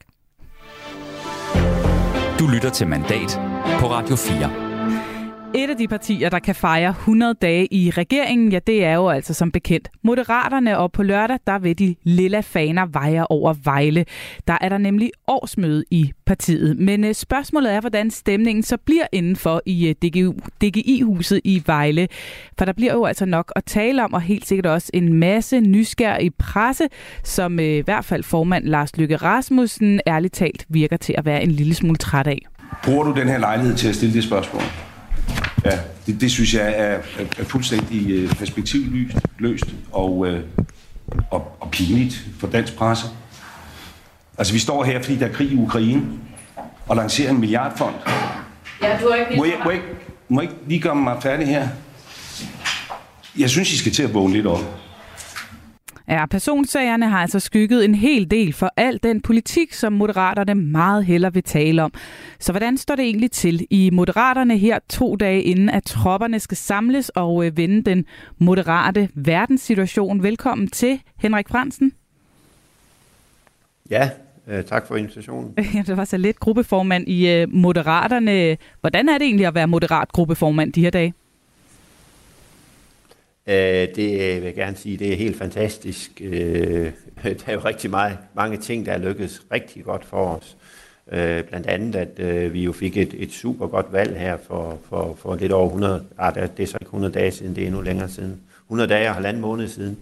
[2.39, 3.39] Du lytter til Mandat
[3.79, 4.68] på Radio 4.
[5.55, 9.09] Et af de partier, der kan fejre 100 dage i regeringen, ja, det er jo
[9.09, 14.05] altså som bekendt Moderaterne, og på lørdag, der vil de lilla faner veje over Vejle.
[14.47, 16.77] Der er der nemlig årsmøde i partiet.
[16.77, 20.33] Men øh, spørgsmålet er, hvordan stemningen så bliver indenfor i øh, DGU,
[20.63, 22.07] DGI-huset i Vejle.
[22.57, 25.59] For der bliver jo altså nok at tale om, og helt sikkert også en masse
[25.59, 26.87] nysgerrige presse,
[27.23, 31.43] som øh, i hvert fald formand Lars Lykke Rasmussen ærligt talt virker til at være
[31.43, 32.39] en lille smule træt af.
[32.83, 34.88] Bruger du den her lejlighed til at stille det spørgsmål?
[35.65, 36.99] Ja, det, det synes jeg er,
[37.39, 40.43] er, fuldstændig øh, perspektivløst og, øh,
[41.31, 43.07] og, og pinligt for dansk presse.
[44.37, 46.03] Altså, vi står her, fordi der er krig i Ukraine,
[46.87, 47.95] og lancerer en milliardfond.
[48.83, 49.81] Ja, du er ikke må, jeg, må, jeg,
[50.29, 51.67] må jeg ikke lige gøre mig færdig her?
[53.37, 54.79] Jeg synes, I skal til at vågne lidt op.
[56.09, 61.05] Ja, personsagerne har altså skygget en hel del for al den politik, som moderaterne meget
[61.05, 61.93] hellere vil tale om.
[62.39, 66.57] Så hvordan står det egentlig til i moderaterne her to dage inden, at tropperne skal
[66.57, 68.05] samles og øh, vende den
[68.37, 70.23] moderate verdenssituation?
[70.23, 71.91] Velkommen til, Henrik Fransen.
[73.89, 74.09] Ja,
[74.47, 75.53] øh, tak for invitationen.
[75.73, 78.57] Ja, det var så lidt gruppeformand i øh, Moderaterne.
[78.81, 81.13] Hvordan er det egentlig at være moderat gruppeformand de her dage?
[83.47, 86.21] Øh, det øh, vil jeg gerne sige, det er helt fantastisk.
[86.21, 86.91] Øh,
[87.23, 90.57] der er jo rigtig meget, mange ting, der er lykkedes rigtig godt for os.
[91.49, 95.35] Blandt andet, at vi jo fik et, et super godt valg her for, for, for
[95.35, 98.09] lidt over 100, ah, det er så ikke 100 dage siden, det er endnu længere
[98.09, 98.41] siden.
[98.65, 99.97] 100 dage og halvanden måned siden.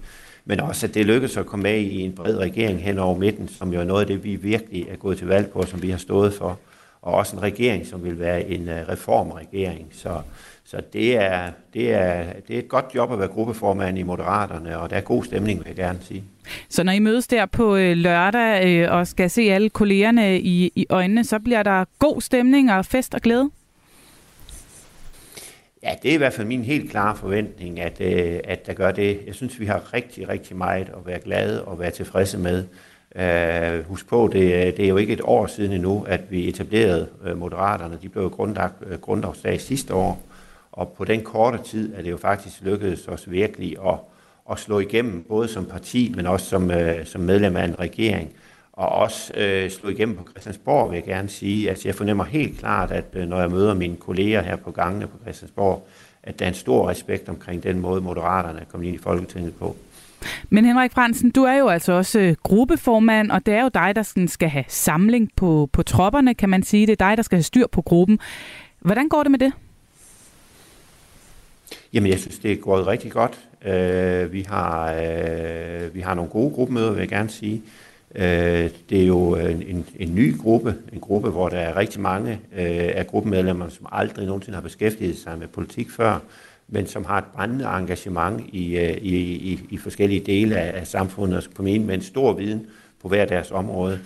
[0.46, 3.48] Men også, at det lykkedes at komme med i en bred regering hen over midten,
[3.48, 5.90] som jo er noget af det, vi virkelig er gået til valg på, som vi
[5.90, 6.60] har stået for.
[7.02, 9.88] Og også en regering, som vil være en reformregering.
[9.92, 10.22] Så,
[10.70, 14.80] så det er, det, er, det er et godt job at være gruppeformand i Moderaterne,
[14.80, 16.24] og der er god stemning, vil jeg gerne sige.
[16.70, 20.72] Så når I mødes der på øh, lørdag øh, og skal se alle kollegerne i,
[20.76, 23.50] i øjnene, så bliver der god stemning og fest og glæde?
[25.84, 28.92] Ja, det er i hvert fald min helt klare forventning, at, øh, at der gør
[28.92, 29.20] det.
[29.28, 32.64] Jeg synes, vi har rigtig, rigtig meget at være glade og være tilfredse med.
[33.16, 37.08] Uh, husk på, det, det er jo ikke et år siden endnu, at vi etablerede
[37.32, 37.98] uh, Moderaterne.
[38.02, 40.24] De blev grundlagt uh, grundlovsdag sidste år.
[40.78, 44.00] Og på den korte tid er det jo faktisk lykkedes os virkelig at,
[44.52, 48.30] at slå igennem, både som parti, men også som, øh, som medlem af en regering.
[48.74, 51.70] Og også øh, slå igennem på Christiansborg, vil jeg gerne sige.
[51.70, 55.08] Altså, jeg fornemmer helt klart, at øh, når jeg møder mine kolleger her på gangene
[55.08, 55.88] på Christiansborg,
[56.24, 59.56] at der er en stor respekt omkring den måde, Moderaterne er kommet ind i Folketinget
[59.56, 59.76] på.
[60.50, 63.96] Men Henrik Fransen, du er jo altså også øh, gruppeformand, og det er jo dig,
[63.96, 66.88] der skal have samling på, på tropperne, kan man sige.
[66.88, 68.20] Det er dig, der skal have styr på gruppen.
[68.82, 69.54] Hvordan går det med det?
[71.94, 73.40] Jamen, jeg synes, det er gået rigtig godt.
[73.66, 77.62] Øh, vi, har, øh, vi har nogle gode gruppemøder, vil jeg gerne sige.
[78.16, 82.02] Øh, det er jo en, en, en ny gruppe, en gruppe, hvor der er rigtig
[82.02, 86.20] mange øh, af gruppemedlemmer, som aldrig nogensinde har beskæftiget sig med politik før,
[86.68, 90.88] men som har et brændende engagement i, øh, i, i, i forskellige dele af, af
[90.88, 92.66] samfundet, på med en stor viden
[93.02, 94.00] på hver deres område.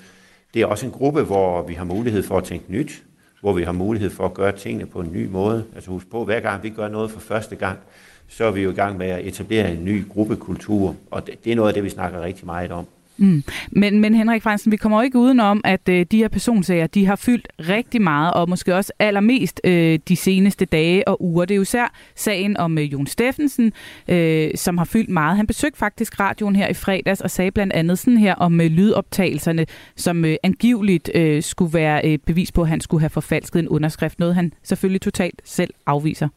[0.54, 3.04] Det er også en gruppe, hvor vi har mulighed for at tænke nyt,
[3.42, 5.66] hvor vi har mulighed for at gøre tingene på en ny måde.
[5.76, 7.80] Altså husk på, hver gang vi gør noget for første gang,
[8.28, 11.52] så er vi jo i gang med at etablere en ny gruppekultur, og det, det
[11.52, 12.86] er noget af det, vi snakker rigtig meget om.
[13.22, 13.44] Mm.
[13.72, 17.06] Men, men Henrik Fransen, vi kommer jo ikke udenom, at øh, de her personsager, de
[17.06, 21.46] har fyldt rigtig meget, og måske også allermest øh, de seneste dage og uger.
[21.46, 23.74] Det er jo især sagen om øh, Jon Steffensen,
[24.08, 25.38] øh, som har fyldt meget.
[25.38, 28.72] Han besøgte faktisk radioen her i fredags og sagde blandt andet sådan her om øh,
[28.72, 33.60] lydoptagelserne, som øh, angiveligt øh, skulle være øh, bevis på, at han skulle have forfalsket
[33.60, 34.20] en underskrift.
[34.20, 36.28] Noget han selvfølgelig totalt selv afviser.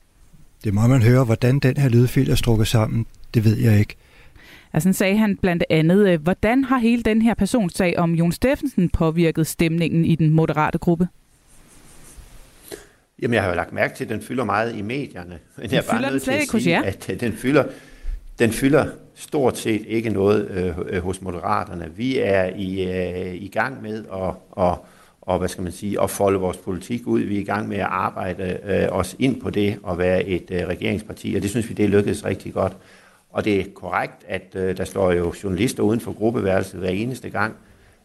[0.64, 3.07] Det må man høre, hvordan den her lydfil er strukket sammen.
[3.35, 3.97] Det ved jeg ikke.
[4.75, 8.89] Altså sagde han blandt andet, øh, hvordan har hele den her personsag om Jon Steffensen
[8.89, 11.09] påvirket stemningen i den moderate gruppe?
[13.23, 15.39] Jamen, jeg har jo lagt mærke til, at den fylder meget i medierne.
[15.57, 17.65] Men jeg er bare nødt til at sige, at øh, den fylder,
[18.39, 20.51] den fylder stort set ikke noget
[20.91, 21.91] øh, hos moderaterne.
[21.97, 24.87] Vi er i, øh, i gang med at, og,
[25.21, 27.21] og, hvad skal man sige, at folde vores politik ud.
[27.21, 30.51] Vi er i gang med at arbejde øh, os ind på det og være et
[30.51, 32.77] øh, regeringsparti, og det synes vi, det lykkedes rigtig godt.
[33.35, 37.31] Og det er korrekt, at øh, der står jo journalister uden for gruppeværelset hver eneste
[37.31, 37.55] gang.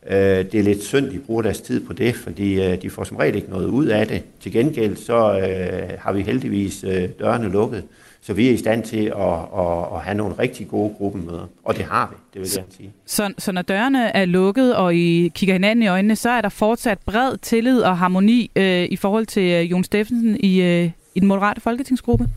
[0.08, 3.04] Øh, det er lidt synd, de bruger deres tid på det, fordi øh, de får
[3.04, 4.24] som regel ikke noget ud af det.
[4.40, 7.84] Til gengæld så øh, har vi heldigvis øh, dørene lukket,
[8.22, 11.48] så vi er i stand til at, at, at have nogle rigtig gode gruppemøder.
[11.64, 12.92] Og det har vi, det vil jeg gerne sige.
[13.06, 16.50] Så, så når dørene er lukket, og I kigger hinanden i øjnene, så er der
[16.50, 21.20] fortsat bred tillid og harmoni øh, i forhold til øh, Jon Steffensen i, øh, i
[21.20, 22.28] den moderate folketingsgruppe?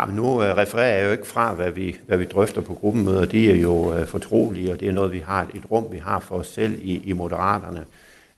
[0.00, 3.24] Jamen, nu uh, refererer jeg jo ikke fra, hvad vi, hvad vi drøfter på gruppemøder.
[3.24, 6.20] De er jo uh, fortrolige, og det er noget, vi har et rum, vi har
[6.20, 7.84] for os selv i, i Moderaterne.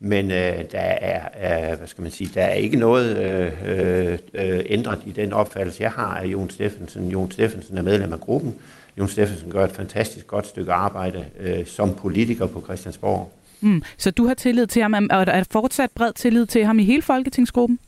[0.00, 0.36] Men uh,
[0.72, 5.12] der, er, uh, hvad skal man sige, der er ikke noget uh, uh, ændret i
[5.12, 7.08] den opfattelse, jeg har af Jon Steffensen.
[7.08, 8.54] Jon Steffensen er medlem af gruppen.
[8.98, 13.32] Jon Steffensen gør et fantastisk godt stykke arbejde uh, som politiker på Christiansborg.
[13.60, 13.82] Mm.
[13.98, 16.84] Så du har tillid til ham, og der er fortsat bred tillid til ham i
[16.84, 17.78] hele Folketingsgruppen?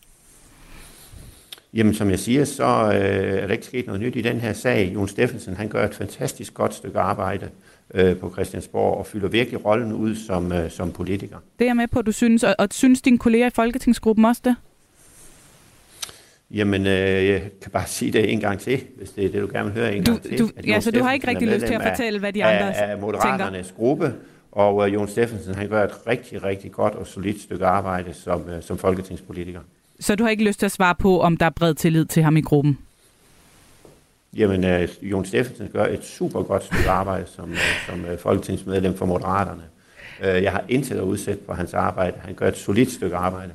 [1.77, 4.53] Jamen, som jeg siger, så øh, er der ikke sket noget nyt i den her
[4.53, 4.91] sag.
[4.95, 7.49] Jon Steffensen, han gør et fantastisk godt stykke arbejde
[7.95, 11.37] øh, på Christiansborg og fylder virkelig rollen ud som, øh, som politiker.
[11.59, 14.43] Det er jeg med på, du synes, og, og synes dine kolleger i Folketingsgruppen også
[14.45, 14.57] det?
[16.51, 19.49] Jamen, øh, jeg kan bare sige det en gang til, hvis det er det, du
[19.53, 20.39] gerne vil høre en du, gang til.
[20.39, 22.91] Du, ja, så du har ikke rigtig lyst til at fortælle, hvad de andre af,
[22.91, 23.77] af Moderaternes tænker.
[23.77, 24.15] gruppe,
[24.53, 28.41] og uh, Jon Steffensen, han gør et rigtig, rigtig godt og solidt stykke arbejde som,
[28.41, 29.61] uh, som folketingspolitiker.
[30.01, 32.23] Så du har ikke lyst til at svare på, om der er bred tillid til
[32.23, 32.79] ham i gruppen?
[34.37, 38.97] Jamen, uh, Jon Steffensen gør et super godt stykke arbejde som, uh, som uh, folketingsmedlem
[38.97, 39.63] for Moderaterne.
[40.21, 42.17] Uh, jeg har intet at udsætte på hans arbejde.
[42.25, 43.53] Han gør et solidt stykke arbejde.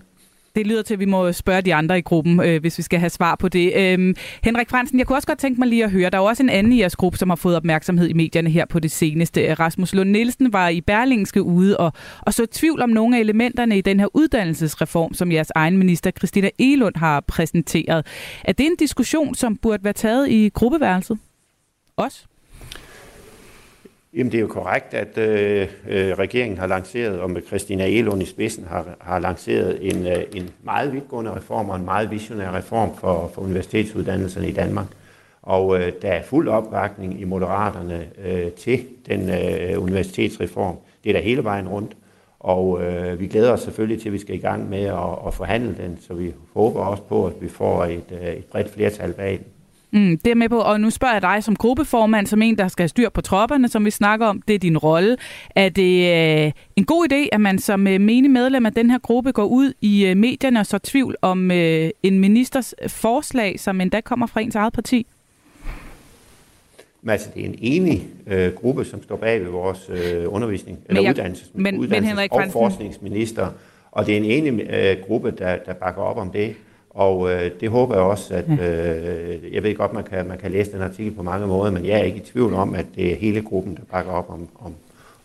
[0.56, 3.00] Det lyder til, at vi må spørge de andre i gruppen, øh, hvis vi skal
[3.00, 3.74] have svar på det.
[3.76, 6.44] Øhm, Henrik Fransen, jeg kunne også godt tænke mig lige at høre, der er også
[6.44, 9.42] en anden i jeres gruppe, som har fået opmærksomhed i medierne her på det seneste.
[9.42, 13.20] Øh, Rasmus Lund Nielsen var i Berlingske ude og, og så tvivl om nogle af
[13.20, 18.06] elementerne i den her uddannelsesreform, som jeres egen minister Christina Elund har præsenteret.
[18.44, 21.20] Er det en diskussion, som burde være taget i gruppeværelset?
[21.98, 22.26] Også?
[24.14, 28.22] Jamen det er jo korrekt, at øh, øh, regeringen har lanceret, og med Christina Elund
[28.22, 32.56] i spidsen har, har lanceret en, øh, en meget vidtgående reform og en meget visionær
[32.56, 34.86] reform for, for universitetsuddannelserne i Danmark.
[35.42, 40.76] Og øh, der er fuld opbakning i Moderaterne øh, til den øh, universitetsreform.
[41.04, 41.98] Det er der hele vejen rundt.
[42.40, 45.34] Og øh, vi glæder os selvfølgelig til, at vi skal i gang med at, at
[45.34, 49.14] forhandle den, så vi håber også på, at vi får et, øh, et bredt flertal
[49.14, 49.46] bag den.
[49.94, 52.68] Mm, det er med på, og nu spørger jeg dig som gruppeformand, som en, der
[52.68, 54.42] skal styr på tropperne, som vi snakker om.
[54.42, 55.18] Det er din rolle.
[55.56, 56.14] Er det
[56.46, 59.46] øh, en god idé, at man som øh, menig medlem af den her gruppe går
[59.46, 64.28] ud i øh, medierne og så tvivl om øh, en ministers forslag, som endda kommer
[64.28, 65.08] fra ens eget parti?
[67.02, 70.78] Men altså, det er en enig øh, gruppe, som står bag ved vores øh, undervisning,
[70.88, 73.48] men eller jeg, uddannelses, men, uddannelses- men Henrik og forskningsminister,
[73.92, 76.56] og det er en enig øh, gruppe, der, der bakker op om det.
[76.94, 80.52] Og øh, det håber jeg også, at øh, jeg ved godt, man kan, man kan
[80.52, 83.12] læse den artikel på mange måder, men jeg er ikke i tvivl om, at det
[83.12, 84.74] er hele gruppen, der bakker op om, om,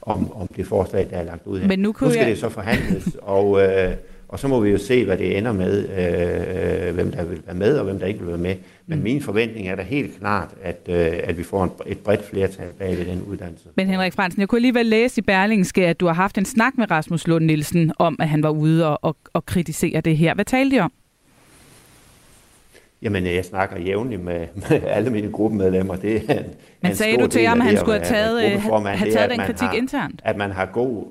[0.02, 1.68] om, om det forslag, der er lagt ud her.
[1.68, 2.30] Men nu, nu skal jeg...
[2.30, 3.92] det så forhandles, og, øh,
[4.28, 7.54] og så må vi jo se, hvad det ender med, øh, hvem der vil være
[7.54, 8.54] med, og hvem der ikke vil være med.
[8.86, 9.04] Men mm.
[9.04, 12.68] min forventning er da helt klart, at, øh, at vi får en, et bredt flertal
[12.78, 13.68] bag ved den uddannelse.
[13.76, 16.78] Men Henrik Fransen, jeg kunne alligevel læse i Berlingske, at du har haft en snak
[16.78, 20.34] med Rasmus Lund Nielsen om, at han var ude og, og, og kritisere det her.
[20.34, 20.92] Hvad talte de om?
[23.02, 25.96] Jamen, jeg snakker jævnligt med, med alle mine gruppemedlemmer.
[25.96, 26.44] Det er en,
[26.82, 29.40] Men en sagde du til ham, at han skulle have taget, øh, have taget den
[29.40, 30.20] kritik har, internt?
[30.24, 31.04] At man har god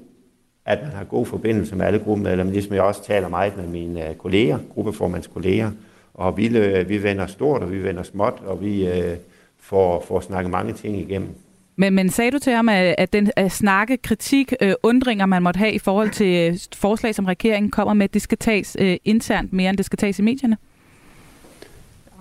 [0.65, 4.09] at man har god forbindelse med alle gruppemedlemmer, ligesom jeg også taler meget med mine
[4.09, 5.71] øh, kolleger, gruppeformands kolleger,
[6.13, 9.17] og vi, øh, vi vender stort, og vi vender småt, og vi øh,
[9.59, 11.29] får, får snakket mange ting igennem.
[11.75, 15.57] Men, men sagde du til ham, at, den at snakke, kritik, øh, undringer, man måtte
[15.57, 19.69] have i forhold til forslag, som regeringen kommer med, det skal tages øh, internt mere,
[19.69, 20.57] end det skal tages i medierne?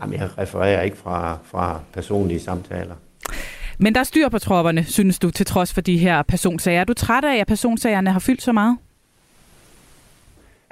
[0.05, 2.95] Jamen, jeg refererer ikke fra, fra personlige samtaler.
[3.79, 6.81] Men der er styr på tropperne, synes du, til trods for de her personsager.
[6.81, 8.77] Er du træt af, at personsagerne har fyldt så meget?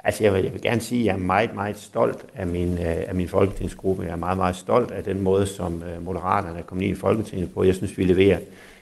[0.03, 2.73] Altså, jeg vil, jeg vil gerne sige, at jeg er meget, meget stolt af min,
[2.73, 4.03] øh, af min folketingsgruppe.
[4.03, 6.99] Jeg er meget, meget stolt af den måde, som øh, Moderaterne er kommet ind i
[6.99, 7.63] Folketinget på.
[7.63, 8.39] Jeg synes, vi leverer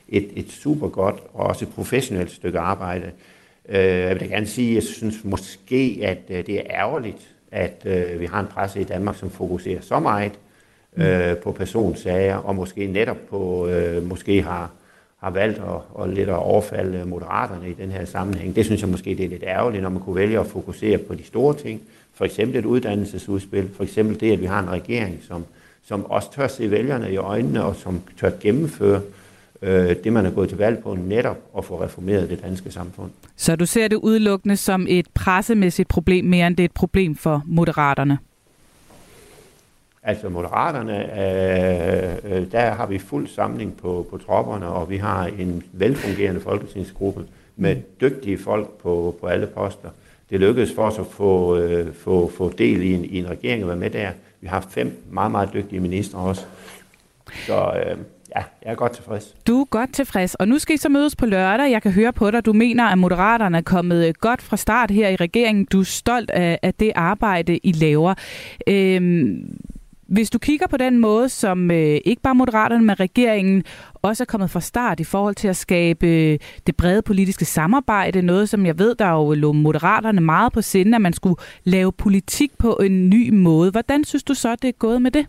[0.09, 3.11] et, et super godt og også et professionelt stykke arbejde.
[3.69, 7.85] Øh, jeg vil da gerne sige, at jeg synes måske, at det er ærgerligt, at
[8.19, 10.31] vi har en presse i Danmark, som fokuserer så meget
[10.97, 14.69] øh, på personsager, og måske netop på, øh, måske har,
[15.17, 18.55] har valgt at, at lidt at overfalde moderaterne i den her sammenhæng.
[18.55, 21.15] Det synes jeg måske det er lidt ærgerligt, når man kunne vælge at fokusere på
[21.15, 21.81] de store ting.
[22.13, 25.45] For eksempel et uddannelsesudspil, for eksempel det, at vi har en regering, som,
[25.83, 29.20] som også tør se vælgerne i øjnene, og som tør gennemføre øh,
[29.61, 33.11] det, man er gået til valg på, netop at få reformeret det danske samfund.
[33.35, 37.15] Så du ser det udelukkende som et pressemæssigt problem, mere end det er et problem
[37.15, 38.17] for moderaterne?
[40.03, 45.25] Altså Moderaterne, øh, øh, der har vi fuld samling på, på tropperne, og vi har
[45.25, 49.89] en velfungerende folketingsgruppe med dygtige folk på, på alle poster.
[50.29, 53.63] Det lykkedes for os at få, øh, få, få del i en, i en regering
[53.63, 54.11] og være med der.
[54.41, 56.45] Vi har fem meget, meget dygtige ministre også.
[57.45, 57.97] Så øh,
[58.35, 59.35] ja, jeg er godt tilfreds.
[59.47, 61.71] Du er godt tilfreds, og nu skal I så mødes på lørdag.
[61.71, 64.91] Jeg kan høre på dig, du mener, at Moderaterne er kommet øh, godt fra start
[64.91, 65.65] her i regeringen.
[65.65, 68.13] Du er stolt af, af det arbejde, I laver.
[68.67, 69.59] Øhm,
[70.11, 73.63] hvis du kigger på den måde, som øh, ikke bare Moderaterne, men regeringen
[74.01, 78.21] også er kommet fra start i forhold til at skabe øh, det brede politiske samarbejde,
[78.21, 81.91] noget som jeg ved, der jo lå Moderaterne meget på sinde, at man skulle lave
[81.91, 83.71] politik på en ny måde.
[83.71, 85.25] Hvordan synes du så, det er gået med det?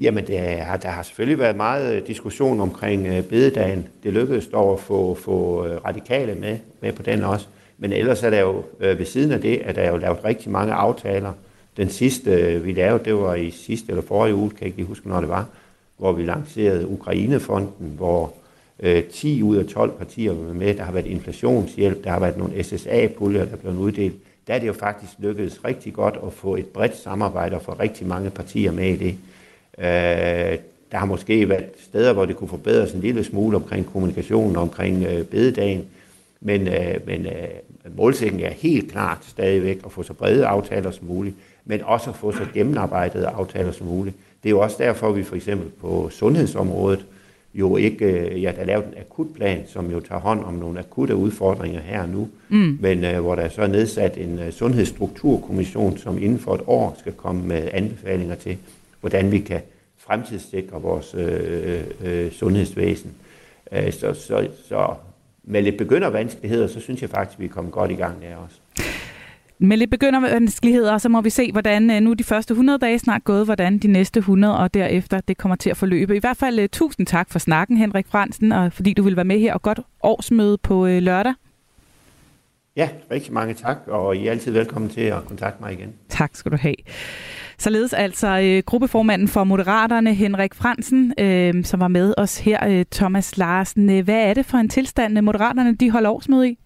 [0.00, 3.88] Jamen, det er, der har selvfølgelig været meget øh, diskussion omkring øh, bededagen.
[4.02, 7.46] Det lykkedes dog at få, få øh, radikale med, med på den også.
[7.78, 10.24] Men ellers er der jo øh, ved siden af det, at der er jo lavet
[10.24, 11.32] rigtig mange aftaler,
[11.76, 14.78] den sidste, øh, vi lavede, det var i sidste eller forrige uge, kan jeg ikke
[14.78, 15.46] lige huske, når det var,
[15.96, 18.34] hvor vi lancerede Ukrainefonden, hvor
[18.80, 20.74] øh, 10 ud af 12 partier var med.
[20.74, 24.14] Der har været inflationshjælp, der har været nogle SSA-puljer, der er blevet uddelt.
[24.46, 27.72] Der er det jo faktisk lykkedes rigtig godt at få et bredt samarbejde og få
[27.72, 29.16] rigtig mange partier med i det.
[29.78, 30.58] Øh,
[30.92, 35.04] der har måske været steder, hvor det kunne forbedres en lille smule omkring kommunikationen, omkring
[35.04, 35.84] øh, bededagen,
[36.40, 37.48] men, øh, men øh,
[37.96, 41.36] målsætningen er helt klart stadigvæk at få så brede aftaler som muligt
[41.66, 44.16] men også at få så gennemarbejdede aftaler som muligt.
[44.42, 47.06] Det er jo også derfor, at vi for eksempel på sundhedsområdet
[47.54, 50.78] jo ikke, øh, ja, der er lavet en akutplan, som jo tager hånd om nogle
[50.78, 52.78] akutte udfordringer her og nu, mm.
[52.80, 56.96] men uh, hvor der så er nedsat en uh, sundhedsstrukturkommission, som inden for et år
[56.98, 58.56] skal komme med anbefalinger til,
[59.00, 59.60] hvordan vi kan
[59.96, 63.12] fremtidssikre vores øh, øh, sundhedsvæsen.
[63.72, 64.94] Øh, så, så, så
[65.44, 68.36] med lidt begyndervanskeligheder, så synes jeg faktisk, at vi er kommet godt i gang der
[68.36, 68.56] også.
[69.58, 73.24] Med lidt begyndervanskeligheder, så må vi se, hvordan øh, nu de første 100 dage snart
[73.24, 76.16] gået, hvordan de næste 100 og derefter det kommer til at forløbe.
[76.16, 79.24] I hvert fald øh, tusind tak for snakken, Henrik Fransen, og fordi du vil være
[79.24, 81.34] med her, og godt årsmøde på øh, lørdag.
[82.76, 85.92] Ja, rigtig mange tak, og I er altid velkommen til at kontakte mig igen.
[86.08, 86.74] Tak skal du have.
[87.58, 92.84] Således altså øh, gruppeformanden for Moderaterne, Henrik Fransen, øh, som var med os her, øh,
[92.92, 94.00] Thomas Larsen.
[94.00, 96.58] Hvad er det for en tilstand, Moderaterne de holder årsmøde i?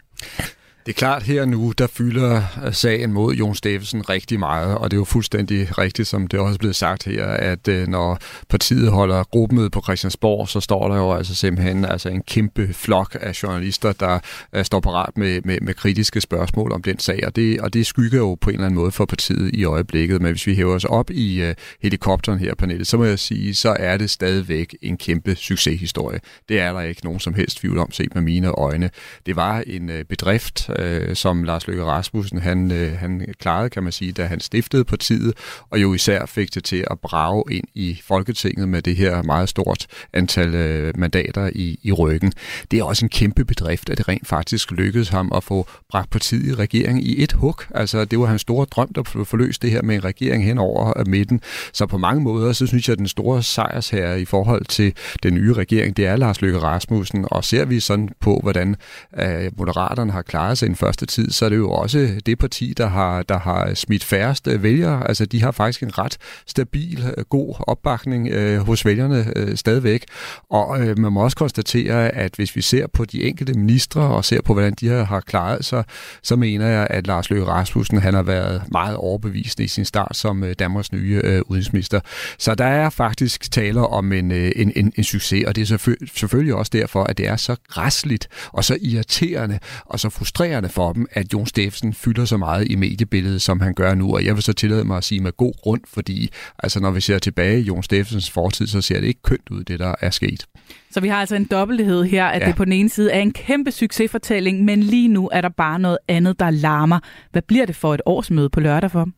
[0.86, 4.90] Det er klart her nu, der fylder øh, sagen mod Jon Steffensen rigtig meget, og
[4.90, 8.18] det er jo fuldstændig rigtigt, som det også er blevet sagt her, at øh, når
[8.48, 13.16] partiet holder gruppemøde på Christiansborg, så står der jo altså simpelthen altså en kæmpe flok
[13.20, 14.18] af journalister, der
[14.52, 17.86] øh, står parat med, med, med kritiske spørgsmål om den sag, og det, og det
[17.86, 20.74] skygger jo på en eller anden måde for partiet i øjeblikket, men hvis vi hæver
[20.74, 24.76] os op i uh, helikopteren her, Pernille, så må jeg sige, så er det stadigvæk
[24.82, 26.20] en kæmpe succeshistorie.
[26.48, 28.90] Det er der ikke nogen som helst tvivl om, set med mine øjne.
[29.26, 33.83] Det var en uh, bedrift, øh, som Lars Løkke Rasmussen han, øh, han klarede, kan
[33.83, 35.35] man sige, da han stiftede partiet,
[35.71, 39.48] og jo især fik det til at brage ind i Folketinget med det her meget
[39.48, 42.33] stort antal øh, mandater i, i ryggen.
[42.71, 46.10] Det er også en kæmpe bedrift, at det rent faktisk lykkedes ham at få bragt
[46.10, 47.62] partiet i regering i et hug.
[47.75, 50.98] Altså, det var hans store drøm at få det her med en regering hen over
[50.98, 51.40] øh, midten.
[51.73, 55.35] Så på mange måder, så synes jeg, at den store sejrsherre i forhold til den
[55.35, 58.77] nye regering, det er Lars Løkke Rasmussen, og ser vi sådan på, hvordan
[59.21, 62.38] øh, Moderaterne har klaret sig i den første tid, så er det jo også det
[62.38, 65.08] parti, der har, der har smidt færrest øh, vælgere.
[65.08, 70.04] Altså, de har faktisk en ret stabil, øh, god opbakning øh, hos vælgerne øh, stadigvæk.
[70.50, 74.25] Og øh, man må også konstatere, at hvis vi ser på de enkelte ministre og
[74.25, 75.85] ser på, hvordan de har klaret sig,
[76.23, 80.17] så mener jeg, at Lars Løkke Rasmussen han har været meget overbevisende i sin start
[80.17, 82.00] som øh, Danmarks nye øh, udenrigsminister.
[82.38, 86.04] Så der er faktisk taler om en, øh, en, en, en succes, og det er
[86.15, 90.92] selvfølgelig også derfor, at det er så græsligt og så irriterende og så frustrerende for
[90.92, 94.15] dem, at Jon Steffensen fylder så meget i mediebilledet, som han gør nu.
[94.15, 97.01] Og jeg vil så tillade mig at sige med god grund, fordi altså, når vi
[97.01, 100.11] ser tilbage i Jon Steffensens fortid, så ser det ikke kønt ud, det der er
[100.11, 100.46] sket.
[100.90, 102.46] Så vi har altså en dobbelthed her, at ja.
[102.46, 105.79] det på den ene side er en kæmpe succesfortælling, men lige nu er der bare
[105.79, 106.98] noget andet, der larmer.
[107.33, 109.09] Hvad bliver det for et årsmøde på lørdag for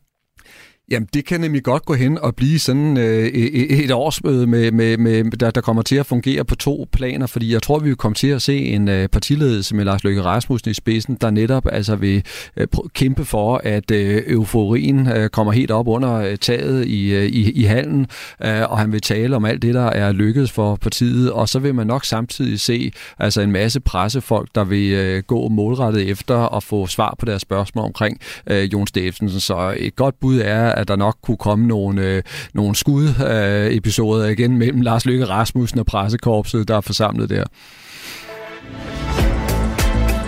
[0.93, 4.41] Jamen, det kan nemlig godt gå hen og blive sådan øh, e-, e-, et årsmøde,
[4.41, 7.61] øh, med, med, med, der, der kommer til at fungere på to planer, fordi jeg
[7.61, 10.73] tror, vi vil komme til at se en øh, partiledelse med Lars Løkke Rasmussen i
[10.73, 12.23] spidsen, der netop altså vil
[12.57, 17.25] øh, kæmpe for, at øh, euforien øh, kommer helt op under øh, taget i, øh,
[17.25, 18.07] i, i hallen,
[18.45, 21.59] øh, og han vil tale om alt det, der er lykkedes for partiet, og så
[21.59, 26.35] vil man nok samtidig se altså en masse pressefolk, der vil øh, gå målrettet efter
[26.35, 29.39] og få svar på deres spørgsmål omkring øh, Jon Steffensen.
[29.39, 32.23] Så et godt bud er, at der nok kunne komme nogle, øh,
[32.53, 37.43] nogle skud-episoder øh, igen mellem Lars Løkke Rasmussen og pressekorpset, der er forsamlet der.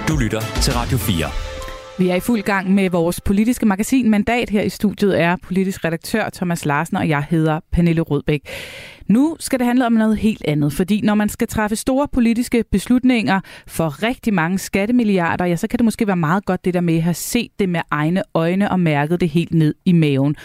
[0.07, 1.54] Du lytter til Radio 4.
[1.99, 4.49] Vi er i fuld gang med vores politiske magasin Mandat.
[4.49, 8.41] Her i studiet er politisk redaktør Thomas Larsen, og jeg hedder Pernille Rødbæk.
[9.07, 12.63] Nu skal det handle om noget helt andet, fordi når man skal træffe store politiske
[12.71, 16.81] beslutninger for rigtig mange skattemilliarder, ja, så kan det måske være meget godt det der
[16.81, 20.35] med at have set det med egne øjne og mærket det helt ned i maven.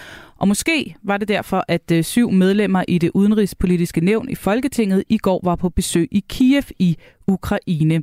[0.40, 5.04] Og måske var det derfor, at øh, syv medlemmer i det udenrigspolitiske nævn i Folketinget
[5.08, 6.96] i går var på besøg i Kiev i
[7.28, 8.02] Ukraine.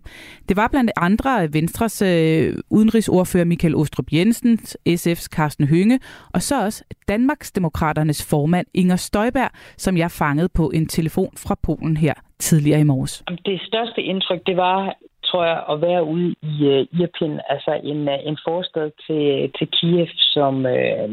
[0.50, 4.60] Det var blandt andre Venstres øh, udenrigsordfører Michael Ostrup Jensen,
[4.90, 6.00] SF's Carsten Hønge,
[6.34, 11.56] og så også Danmarks Demokraternes formand Inger Støjberg, som jeg fangede på en telefon fra
[11.64, 13.24] Polen her tidligere i morges.
[13.46, 14.98] Det største indtryk, det var
[15.28, 19.68] tror jeg, at være ude i uh, Irpin, altså en, uh, en forstad til, til
[19.76, 21.10] Kiev, som, uh,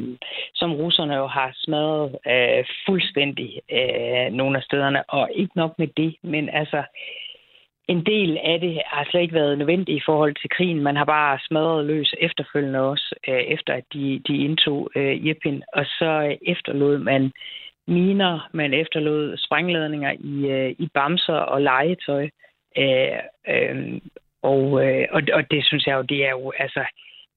[0.55, 5.11] som russerne jo har smadret uh, fuldstændig uh, nogle af stederne.
[5.11, 6.83] Og ikke nok med det, men altså
[7.89, 10.81] en del af det har slet ikke været nødvendigt i forhold til krigen.
[10.81, 15.63] Man har bare smadret løs efterfølgende også, uh, efter at de, de indtog uh, Irpin.
[15.73, 17.33] Og så uh, efterlod man
[17.87, 22.29] miner, man efterlod sprængladninger i, uh, i bamser og legetøj.
[22.79, 23.19] Øh,
[23.49, 24.01] øh,
[24.43, 26.85] og, øh, og, og det synes jeg jo, det er jo altså,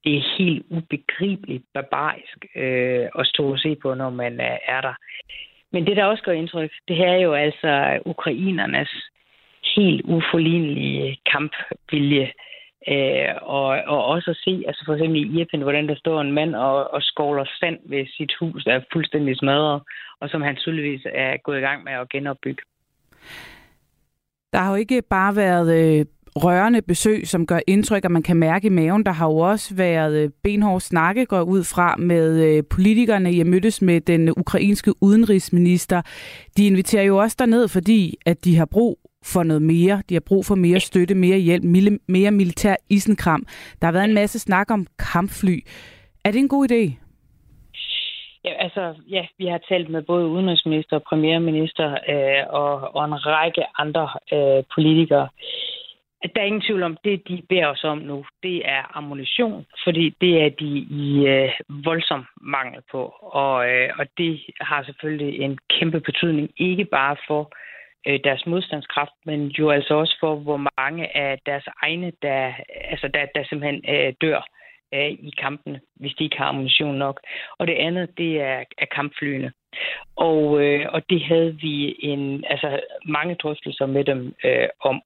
[0.03, 4.81] det er helt ubegribeligt barbarisk øh, at stå og se på, når man er, er
[4.81, 4.93] der.
[5.71, 8.89] Men det, der også gør indtryk, det her er jo altså ukrainernes
[9.75, 12.31] helt uforlignelige kampvilje.
[12.87, 16.31] Øh, og, og også at se, altså for eksempel i Irpen, hvordan der står en
[16.31, 19.81] mand og, og skovler sand ved sit hus, der er fuldstændig smadret,
[20.19, 22.63] og som han tydeligvis er gået i gang med at genopbygge.
[24.57, 26.05] Der har jo ikke bare været øh,
[26.35, 29.05] rørende besøg, som gør indtryk, at man kan mærke i maven.
[29.05, 33.37] Der har jo også været øh, benhård snakke, går ud fra, med øh, politikerne.
[33.37, 36.01] Jeg mødtes med den ukrainske udenrigsminister.
[36.57, 40.01] De inviterer jo også derned, fordi at de har brug for noget mere.
[40.09, 41.63] De har brug for mere støtte, mere hjælp,
[42.07, 43.45] mere militær isenkram.
[43.81, 45.59] Der har været en masse snak om kampfly.
[46.23, 47.06] Er det en god idé?
[48.47, 53.63] Ja, altså, ja, vi har talt med både udenrigsminister premierminister øh, og, og en række
[53.77, 55.29] andre øh, politikere.
[56.35, 60.15] Der er ingen tvivl om, det de beder os om nu, det er ammunition, fordi
[60.21, 60.71] det er de
[61.03, 61.51] i øh,
[61.85, 63.01] voldsom mangel på.
[63.21, 67.51] Og, øh, og det har selvfølgelig en kæmpe betydning, ikke bare for
[68.07, 72.53] øh, deres modstandskraft, men jo altså også for, hvor mange af deres egne, der,
[72.91, 74.41] altså der, der simpelthen øh, dør
[74.91, 77.21] af i kampene, hvis de ikke har ammunition nok.
[77.59, 79.51] Og det andet, det er, er kampflyene.
[80.15, 85.01] Og, øh, og det havde vi en, altså mange drøftelser med dem øh, om.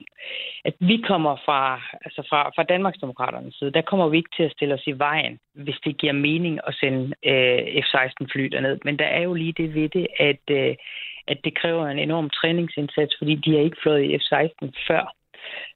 [0.65, 4.51] At vi kommer fra, altså fra, fra Danmarksdemokraternes side, der kommer vi ikke til at
[4.51, 8.79] stille os i vejen, hvis det giver mening at sende øh, F-16-fly derned.
[8.85, 10.75] Men der er jo lige det ved det, at, øh,
[11.27, 15.20] at det kræver en enorm træningsindsats, fordi de har ikke flået i F-16 før.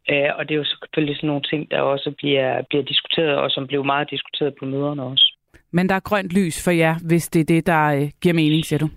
[0.09, 3.51] Øh, og det er jo selvfølgelig sådan nogle ting, der også bliver, bliver diskuteret, og
[3.51, 5.35] som blev meget diskuteret på møderne også.
[5.71, 8.65] Men der er grønt lys for jer, hvis det er det, der øh, giver mening,
[8.65, 8.89] siger du?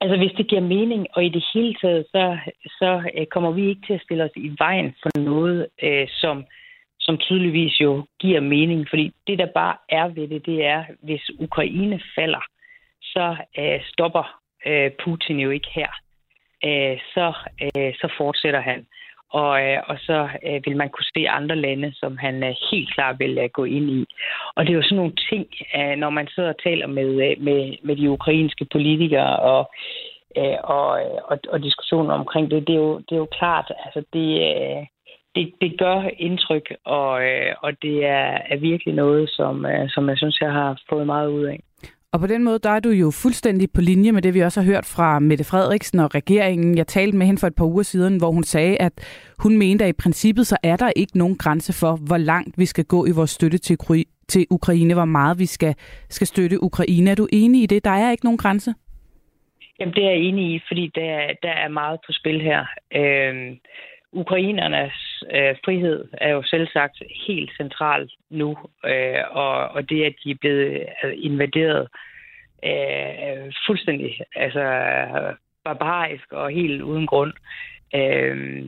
[0.00, 3.68] Altså, hvis det giver mening, og i det hele taget, så, så øh, kommer vi
[3.68, 6.44] ikke til at stille os i vejen for noget, øh, som,
[7.00, 8.86] som tydeligvis jo giver mening.
[8.88, 12.44] Fordi det, der bare er ved det, det er, hvis Ukraine falder,
[13.02, 15.90] så øh, stopper øh, Putin jo ikke her.
[16.64, 17.26] Øh, så,
[17.62, 18.86] øh, så fortsætter han
[19.30, 22.94] og, øh, og så øh, vil man kunne se andre lande, som han øh, helt
[22.94, 24.06] klart vil øh, gå ind i.
[24.54, 27.44] Og det er jo sådan nogle ting, øh, når man sidder og taler med, øh,
[27.44, 29.70] med, med de ukrainske politikere og,
[30.36, 33.72] øh, og, øh, og, og diskussioner omkring det, det er jo, det er jo klart,
[33.84, 34.86] altså det, øh,
[35.34, 40.08] det, det gør indtryk, og, øh, og det er, er virkelig noget, som, øh, som
[40.08, 41.60] jeg synes, jeg har fået meget ud af.
[42.12, 44.60] Og på den måde, der er du jo fuldstændig på linje med det, vi også
[44.60, 46.78] har hørt fra Mette Frederiksen og regeringen.
[46.78, 48.92] Jeg talte med hende for et par uger siden, hvor hun sagde, at
[49.38, 52.66] hun mente, at i princippet så er der ikke nogen grænse for, hvor langt vi
[52.66, 53.76] skal gå i vores støtte til,
[54.28, 55.74] til Ukraine, hvor meget vi skal,
[56.08, 57.10] skal støtte Ukraine.
[57.10, 57.84] Er du enig i det?
[57.84, 58.74] Der er ikke nogen grænse?
[59.80, 62.60] Jamen, det er jeg enig i, fordi der, der er meget på spil her.
[62.94, 63.56] Øh,
[64.12, 70.14] Ukrainernes øh, frihed er jo selv sagt helt central nu, øh, og, og det, at
[70.24, 71.88] de er blevet øh, invaderet
[72.64, 74.64] øh, fuldstændig altså
[75.64, 77.32] barbarisk og helt uden grund.
[77.94, 78.64] Øh,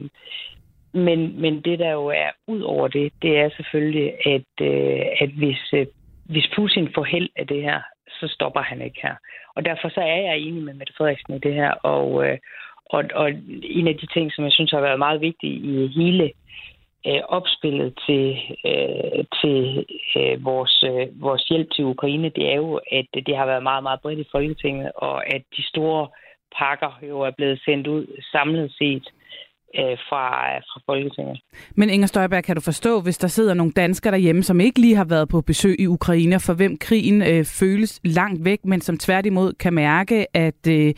[0.93, 5.31] men, men det, der jo er ud over det, det er selvfølgelig, at, øh, at
[5.31, 5.87] hvis, øh,
[6.25, 7.81] hvis Putin får held af det her,
[8.21, 9.15] så stopper han ikke her.
[9.57, 12.39] Og derfor så er jeg enig med Mette Frederiksen i det her, og, øh,
[12.93, 13.29] og, og
[13.63, 16.33] en af de ting, som jeg synes har været meget vigtig i hele
[17.07, 18.27] øh, opspillet til,
[18.71, 19.87] øh, til
[20.17, 23.83] øh, vores, øh, vores hjælp til Ukraine, det er jo, at det har været meget,
[23.83, 26.09] meget bredt i Folketinget, og at de store
[26.59, 29.09] pakker jo er blevet sendt ud samlet set
[29.79, 31.41] øh, fra, fra Folketinget.
[31.77, 34.97] Men Inger Støjberg, kan du forstå, hvis der sidder nogle danskere derhjemme, som ikke lige
[34.97, 38.99] har været på besøg i Ukraine, for hvem krigen øh, føles langt væk, men som
[38.99, 40.95] tværtimod kan mærke, at, øh,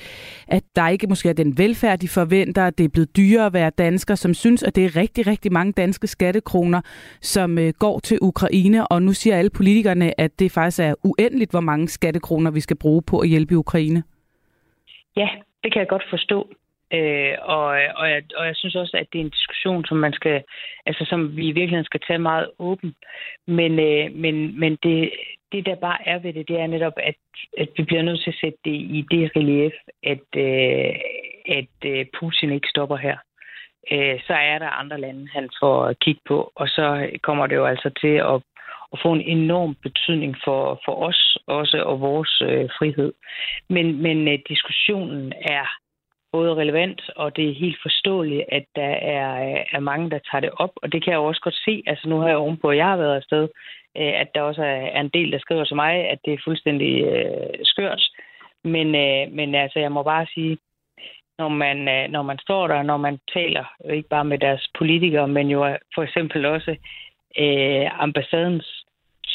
[0.49, 3.53] at der ikke måske er den velfærd, de forventer, at det er blevet dyrere at
[3.53, 6.81] være dansker, som synes, at det er rigtig, rigtig mange danske skattekroner,
[7.21, 11.51] som øh, går til Ukraine, og nu siger alle politikerne, at det faktisk er uendeligt,
[11.51, 14.03] hvor mange skattekroner vi skal bruge på at hjælpe Ukraine.
[15.17, 15.29] Ja,
[15.63, 16.49] det kan jeg godt forstå.
[16.93, 17.67] Øh, og,
[17.97, 20.43] og, jeg, og jeg synes også, at det er en diskussion, som man skal,
[20.87, 22.95] altså som vi i virkeligheden skal tage meget åben.
[23.47, 25.11] Men, øh, men, men det,
[25.53, 27.15] det, der bare er ved det, det er netop, at,
[27.59, 29.73] at vi bliver nødt til at sætte det i det relief,
[30.03, 30.95] at, øh,
[31.59, 33.17] at øh, Putin ikke stopper her.
[33.93, 37.67] Øh, så er der andre lande, han får kigge på, og så kommer det jo
[37.67, 38.43] altså til at,
[38.93, 43.13] at få en enorm betydning for, for os også og vores øh, frihed.
[43.69, 45.67] Men, men øh, diskussionen er
[46.37, 49.29] både relevant, og det er helt forståeligt, at der er,
[49.77, 50.75] er mange, der tager det op.
[50.83, 51.83] Og det kan jeg også godt se.
[51.87, 53.45] Altså nu har jeg ovenpå, at jeg har været afsted,
[54.01, 56.93] øh, at der også er en del, der skriver til mig, at det er fuldstændig
[57.13, 58.03] øh, skørt.
[58.65, 60.59] Men, øh, men altså, jeg må bare sige,
[61.39, 65.29] når man, øh, når man står der, når man taler, ikke bare med deres politikere,
[65.29, 65.59] men jo
[65.95, 66.77] for eksempel også
[67.39, 68.67] øh, ambassadens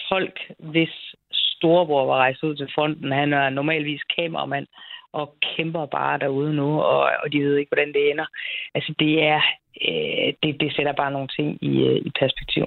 [0.09, 0.93] folk, hvis
[1.33, 4.67] storebror var rejst ud til fronten, han er normalvis kameramand,
[5.13, 8.25] og kæmper bare derude nu, og, og de ved ikke, hvordan det ender.
[8.75, 9.41] Altså, det er,
[9.87, 12.65] øh, det, det sætter bare nogle ting i, øh, i perspektiv.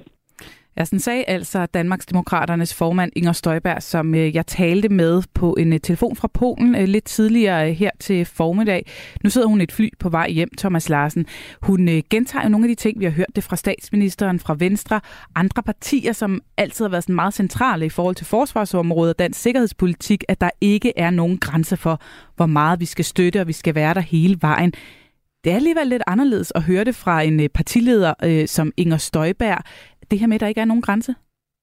[0.79, 5.73] Ja, sådan sagde altså Danmarksdemokraternes formand Inger Støjberg, som øh, jeg talte med på en
[5.73, 8.87] øh, telefon fra Polen øh, lidt tidligere her til formiddag.
[9.25, 11.27] Nu sidder hun i et fly på vej hjem, Thomas Larsen.
[11.63, 15.01] Hun gentager jo nogle af de ting, vi har hørt det fra statsministeren, fra Venstre,
[15.35, 19.41] andre partier, som altid har været sådan meget centrale i forhold til forsvarsområdet og dansk
[19.41, 22.01] sikkerhedspolitik, at der ikke er nogen grænse for,
[22.37, 24.73] hvor meget vi skal støtte, og vi skal være der hele vejen.
[25.45, 29.65] Det er alligevel lidt anderledes at høre det fra en partileder øh, som Inger Støjberg
[30.11, 31.15] det her med, at der ikke er nogen grænse?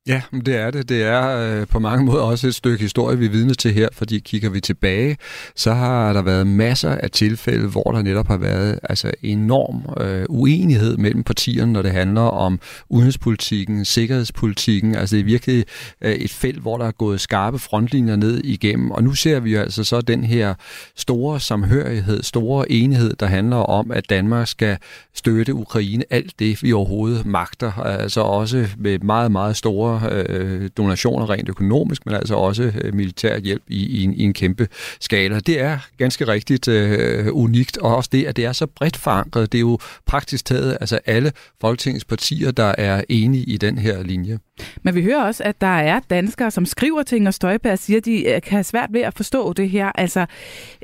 [0.08, 0.90] Ja, det er det.
[0.90, 3.88] Det er øh, på mange måder også et stykke historie, vi er vidne til her,
[3.94, 5.18] fordi kigger vi tilbage,
[5.56, 10.26] så har der været masser af tilfælde, hvor der netop har været altså enorm øh,
[10.30, 14.96] uenighed mellem partierne, når det handler om udenrigspolitikken, sikkerhedspolitikken.
[14.96, 15.66] Altså det er virkelig
[16.02, 19.56] øh, et felt, hvor der er gået skarpe frontlinjer ned igennem, og nu ser vi
[19.56, 20.54] altså så den her
[20.96, 24.78] store samhørighed, store enighed, der handler om, at Danmark skal
[25.16, 31.30] støtte Ukraine alt det, vi overhovedet magter, altså også med meget, meget store øh, donationer
[31.30, 34.68] rent økonomisk, men altså også øh, militær hjælp i, i, en, i en kæmpe
[35.00, 35.40] skala.
[35.40, 39.52] Det er ganske rigtigt øh, unikt, og også det, at det er så bredt forankret.
[39.52, 41.32] Det er jo praktisk taget altså alle
[41.62, 44.40] Folketingets partier, der er enige i den her linje.
[44.84, 47.98] Men vi hører også, at der er danskere, som skriver til Inger Støjberg og siger,
[47.98, 49.92] at de øh, kan have svært ved at forstå det her.
[49.96, 50.26] Altså,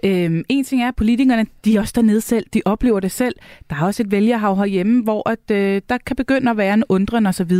[0.03, 3.35] øhm, en ting er, at politikerne, de er også dernede selv, de oplever det selv.
[3.69, 6.83] Der er også et vælgerhav herhjemme, hvor at, øh, der kan begynde at være en
[6.89, 7.51] undren osv.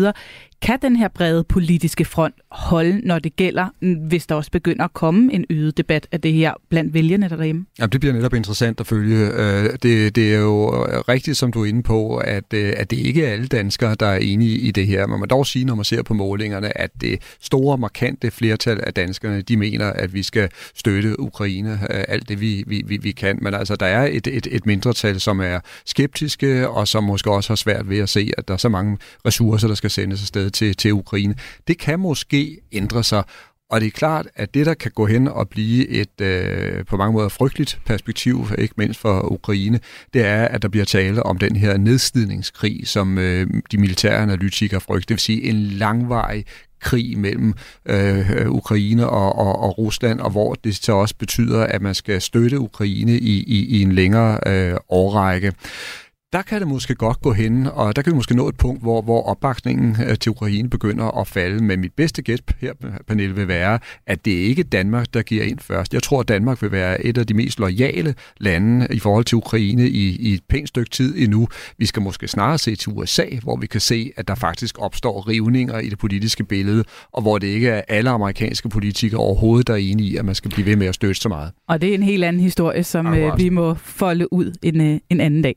[0.61, 3.67] Kan den her brede politiske front holde, når det gælder,
[4.07, 7.65] hvis der også begynder at komme en øget debat af det her blandt vælgerne derhjemme?
[7.79, 9.27] Jamen, det bliver netop interessant at følge.
[9.27, 12.97] Øh, det, det er jo øh, rigtigt, som du er inde på, at, at det
[12.97, 15.07] ikke er alle danskere, der er enige i det her.
[15.07, 18.93] Man må dog sige, når man ser på målingerne, at det store, markante flertal af
[18.93, 23.11] danskerne, de mener, at vi skal støtte Ukraine øh, alt det, vi, vi, vi, vi
[23.11, 23.39] kan.
[23.41, 27.49] Men altså, der er et, et, et mindretal, som er skeptiske, og som måske også
[27.49, 30.49] har svært ved at se, at der er så mange ressourcer, der skal sendes afsted
[30.49, 31.35] til, til Ukraine.
[31.67, 33.23] Det kan måske ændre sig,
[33.69, 36.97] og det er klart, at det, der kan gå hen og blive et øh, på
[36.97, 39.79] mange måder frygteligt perspektiv, ikke mindst for Ukraine,
[40.13, 44.81] det er, at der bliver tale om den her nedslidningskrig, som øh, de militære analytikere
[44.81, 45.05] frygter.
[45.05, 46.45] Det vil sige en langvarig
[46.79, 47.53] krig mellem
[47.85, 52.21] øh, Ukraine og, og, og Rusland, og hvor det så også betyder, at man skal
[52.21, 55.53] støtte Ukraine i, i, i en længere øh, årrække
[56.35, 58.81] der kan det måske godt gå hen, og der kan vi måske nå et punkt,
[58.81, 61.63] hvor, hvor opbakningen øh, til Ukraine begynder at falde.
[61.63, 62.73] Men mit bedste gæt her,
[63.07, 65.93] Pernille, vil være, at det ikke er Danmark, der giver ind først.
[65.93, 69.35] Jeg tror, at Danmark vil være et af de mest lojale lande i forhold til
[69.35, 71.47] Ukraine i, i et pænt stykke tid endnu.
[71.77, 75.27] Vi skal måske snarere se til USA, hvor vi kan se, at der faktisk opstår
[75.27, 79.73] rivninger i det politiske billede, og hvor det ikke er alle amerikanske politikere overhovedet, der
[79.73, 81.51] er enige i, at man skal blive ved med at støtte så meget.
[81.67, 84.99] Og det er en helt anden historie, som øh, vi må folde ud en, øh,
[85.09, 85.55] en anden dag.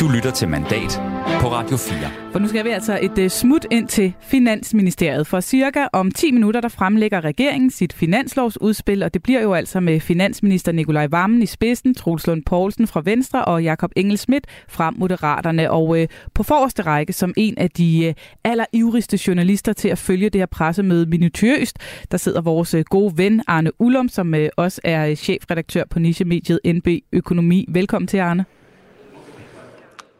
[0.00, 1.00] Du lytter til Mandat
[1.40, 1.98] på Radio 4.
[2.32, 5.26] For nu skal vi altså et uh, smut ind til Finansministeriet.
[5.26, 9.80] For cirka om 10 minutter, der fremlægger regeringen sit finanslovsudspil, og det bliver jo altså
[9.80, 14.46] med finansminister Nikolaj Vammen i spidsen, Troels Lund Poulsen fra Venstre og Jakob Engel Schmidt
[14.68, 15.70] fra Moderaterne.
[15.70, 15.98] Og uh,
[16.34, 20.46] på forreste række, som en af de uh, allerivrigste journalister til at følge det her
[20.46, 21.78] pressemøde minutiøst,
[22.10, 26.60] der sidder vores uh, gode ven Arne Ullum, som uh, også er chefredaktør på nichemediet
[26.64, 27.66] NB Økonomi.
[27.68, 28.57] Velkommen til, Arne.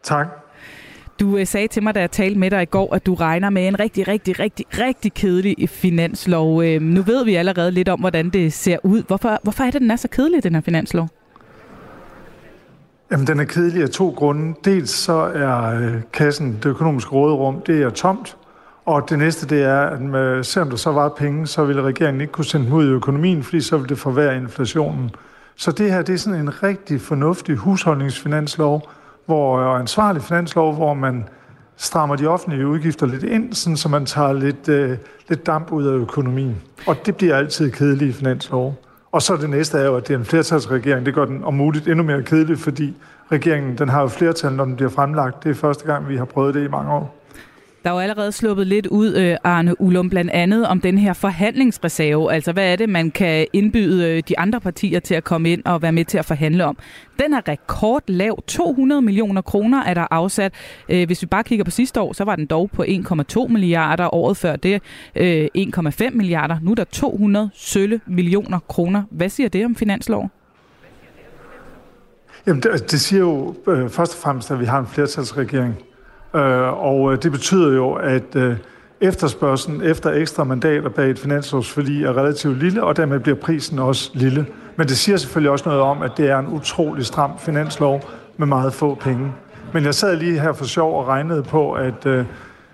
[0.02, 0.26] Tak.
[1.20, 3.50] Du øh, sagde til mig, da jeg talte med dig i går, at du regner
[3.50, 6.62] med en rigtig, rigtig, rigtig, rigtig kedelig finanslov.
[6.62, 9.02] Øh, nu ved vi allerede lidt om, hvordan det ser ud.
[9.02, 11.08] Hvorfor, hvorfor er det, den er så kedelig, den her finanslov?
[13.10, 14.54] Jamen, den er kedelig af to grunde.
[14.64, 18.36] Dels så er øh, kassen, det økonomiske råderum, det er tomt.
[18.84, 22.20] Og det næste, det er, at med, selvom der så var penge, så ville regeringen
[22.20, 25.10] ikke kunne sende dem ud i økonomien, fordi så ville det forværre inflationen.
[25.56, 28.90] Så det her, det er sådan en rigtig fornuftig husholdningsfinanslov,
[29.28, 31.28] hvor og ansvarlig finanslov, hvor man
[31.76, 34.98] strammer de offentlige udgifter lidt ind, sådan, så man tager lidt, øh,
[35.28, 36.56] lidt damp ud af økonomien.
[36.86, 38.74] Og det bliver altid kedelige finanslov.
[39.12, 41.06] Og så det næste er jo, at det er en flertalsregering.
[41.06, 42.96] Det gør den om muligt endnu mere kedelig, fordi
[43.32, 45.44] regeringen den har jo flertal, når den bliver fremlagt.
[45.44, 47.17] Det er første gang, vi har prøvet det i mange år.
[47.82, 51.12] Der er jo allerede sluppet lidt ud, øh, Arne Ullum, blandt andet om den her
[51.12, 52.32] forhandlingsreserve.
[52.32, 55.62] Altså, hvad er det, man kan indbyde øh, de andre partier til at komme ind
[55.64, 56.78] og være med til at forhandle om?
[57.18, 58.42] Den er rekordlav.
[58.46, 60.54] 200 millioner kroner er der afsat.
[60.88, 64.14] Øh, hvis vi bare kigger på sidste år, så var den dog på 1,2 milliarder.
[64.14, 64.82] Året før det
[65.16, 66.58] 1,5 milliarder.
[66.62, 69.02] Nu er der 200 sølle millioner kroner.
[69.10, 70.30] Hvad siger det om finanslov?
[72.46, 75.74] Jamen, det, altså, det siger jo øh, først og fremmest, at vi har en flertalsregering.
[76.34, 78.56] Øh, og øh, det betyder jo, at øh,
[79.00, 84.10] efterspørgselen efter ekstra mandater bag et finanslovsforlig er relativt lille, og dermed bliver prisen også
[84.14, 84.46] lille.
[84.76, 88.02] Men det siger selvfølgelig også noget om, at det er en utrolig stram finanslov
[88.36, 89.32] med meget få penge.
[89.72, 92.24] Men jeg sad lige her for sjov og regnede på, at øh,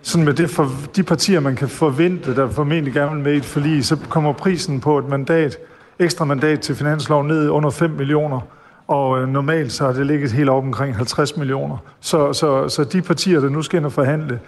[0.02, 3.36] sådan med det for, de partier, man kan forvente, der formentlig gerne vil med i
[3.36, 5.56] et forlig, så kommer prisen på et mandat,
[5.98, 8.40] ekstra mandat til finanslov ned under 5 millioner.
[8.88, 11.76] Og øh, normalt så har det ligget helt op omkring 50 millioner.
[12.00, 14.40] Så, så, så de partier, der nu skal ind og forhandle,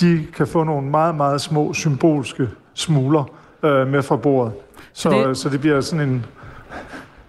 [0.00, 3.24] de kan få nogle meget, meget små symbolske smuler
[3.62, 4.52] øh, med fra bordet.
[4.92, 5.36] Så, det...
[5.36, 6.26] så det bliver sådan en,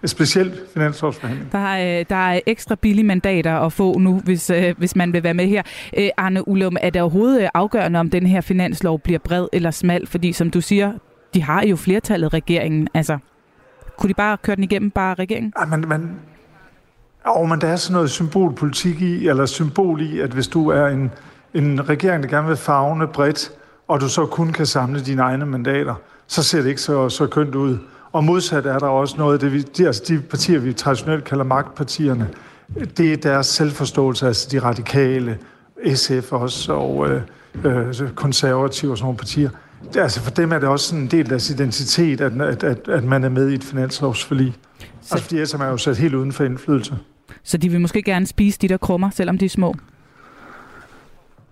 [0.01, 1.51] en speciel finanslovsforhandling.
[1.51, 5.13] Der er, øh, der er ekstra billige mandater at få nu, hvis, øh, hvis man
[5.13, 5.63] vil være med her.
[5.97, 10.07] Øh, Arne Ullum, er det overhovedet afgørende, om den her finanslov bliver bred eller smal?
[10.07, 10.93] Fordi som du siger,
[11.33, 12.87] de har jo flertallet regeringen.
[12.93, 13.17] Altså,
[13.97, 15.53] kunne de bare køre den igennem, bare regeringen?
[15.59, 16.19] Ja, men, men
[17.25, 20.87] og men der er sådan noget symbolpolitik i, eller symbol i, at hvis du er
[20.87, 21.11] en,
[21.53, 23.51] en regering, der gerne vil fagne bredt,
[23.87, 25.95] og du så kun kan samle dine egne mandater,
[26.27, 27.77] så ser det ikke så, så kønt ud.
[28.11, 31.43] Og modsat er der også noget, det vi, de, altså de partier, vi traditionelt kalder
[31.43, 32.29] magtpartierne,
[32.97, 35.37] det er deres selvforståelse, altså de radikale,
[35.95, 37.21] SF også, og øh,
[37.63, 39.49] øh, konservative og sådan nogle partier.
[39.93, 42.87] Det, altså for dem er det også en del af deres identitet, at, at, at,
[42.87, 44.55] at man er med i et finanslovsforlig.
[44.79, 44.85] Så...
[45.15, 46.97] Altså fordi ellers er man jo sat helt uden for indflydelse.
[47.45, 49.75] Så de vil måske gerne spise de der krummer, selvom de er små?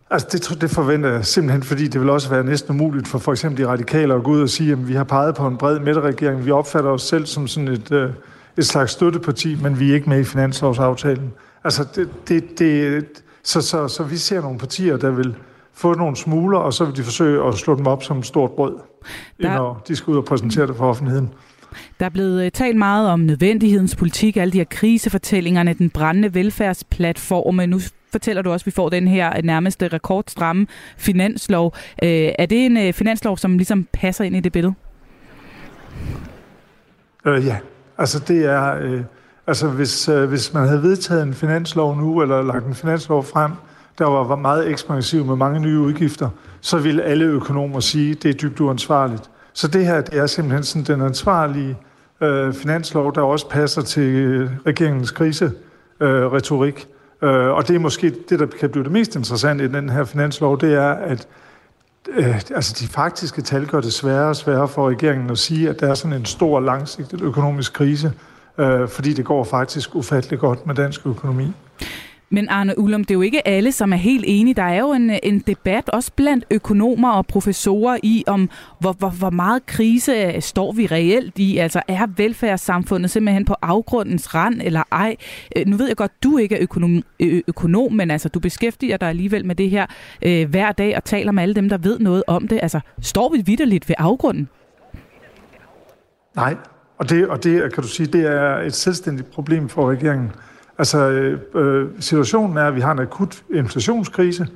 [0.09, 3.31] Altså det, det forventer jeg simpelthen, fordi det vil også være næsten umuligt for for
[3.31, 5.79] eksempel de radikale at gå ud og sige, at vi har peget på en bred
[5.79, 6.45] midterregering.
[6.45, 8.09] Vi opfatter os selv som sådan et, øh,
[8.57, 11.33] et slags støtteparti, men vi er ikke med i finanslovsaftalen.
[11.63, 13.05] Altså det, det, det,
[13.43, 15.35] så, så, så vi ser nogle partier, der vil
[15.73, 18.51] få nogle smuler, og så vil de forsøge at slå dem op som et stort
[18.51, 18.75] brød,
[19.41, 19.55] der...
[19.55, 21.29] når de skal ud og præsentere det for offentligheden.
[21.99, 26.33] Der er blevet øh, talt meget om nødvendighedens politik, alle de her krisefortællingerne, den brændende
[26.33, 27.59] velfærdsplatform.
[27.59, 27.79] Øh, nu
[28.11, 30.67] fortæller du også, at vi får den her øh, nærmeste rekordstramme
[30.97, 31.75] finanslov.
[31.97, 34.73] Er det en finanslov, som ligesom passer ind i det billede?
[37.25, 37.57] Øh, ja,
[37.97, 38.75] altså det er...
[38.81, 39.01] Øh,
[39.47, 43.51] altså hvis, øh, hvis man havde vedtaget en finanslov nu, eller lagt en finanslov frem,
[43.97, 46.29] der var meget ekspansiv med mange nye udgifter,
[46.61, 49.29] så ville alle økonomer sige, at det er dybt uansvarligt.
[49.53, 51.77] Så det her det er simpelthen sådan den ansvarlige
[52.21, 56.87] øh, finanslov, der også passer til øh, regeringens kriseretorik.
[57.21, 59.89] Øh, øh, og det er måske det, der kan blive det mest interessante i den
[59.89, 61.27] her finanslov, det er, at
[62.09, 65.79] øh, altså de faktiske tal gør det sværere og sværere for regeringen at sige, at
[65.79, 68.13] der er sådan en stor langsigtet økonomisk krise,
[68.57, 71.53] øh, fordi det går faktisk ufattelig godt med dansk økonomi.
[72.33, 74.53] Men Arne Ullum, det er jo ikke alle, som er helt enige.
[74.53, 79.09] Der er jo en, en debat, også blandt økonomer og professorer, i om, hvor, hvor,
[79.09, 81.57] hvor meget krise står vi reelt i.
[81.57, 85.15] Altså, er velfærdssamfundet simpelthen på afgrundens rand, eller ej?
[85.55, 87.03] Øh, nu ved jeg godt, du ikke er økonom,
[87.47, 89.85] økonom men altså, du beskæftiger dig alligevel med det her
[90.21, 92.59] øh, hver dag og taler med alle dem, der ved noget om det.
[92.61, 94.49] Altså, står vi vidderligt ved afgrunden?
[96.35, 96.55] Nej,
[96.97, 100.31] og det, og det kan du sige, det er et selvstændigt problem for regeringen.
[100.77, 104.47] Altså, øh, øh, situationen er, at vi har en akut inflationskrise,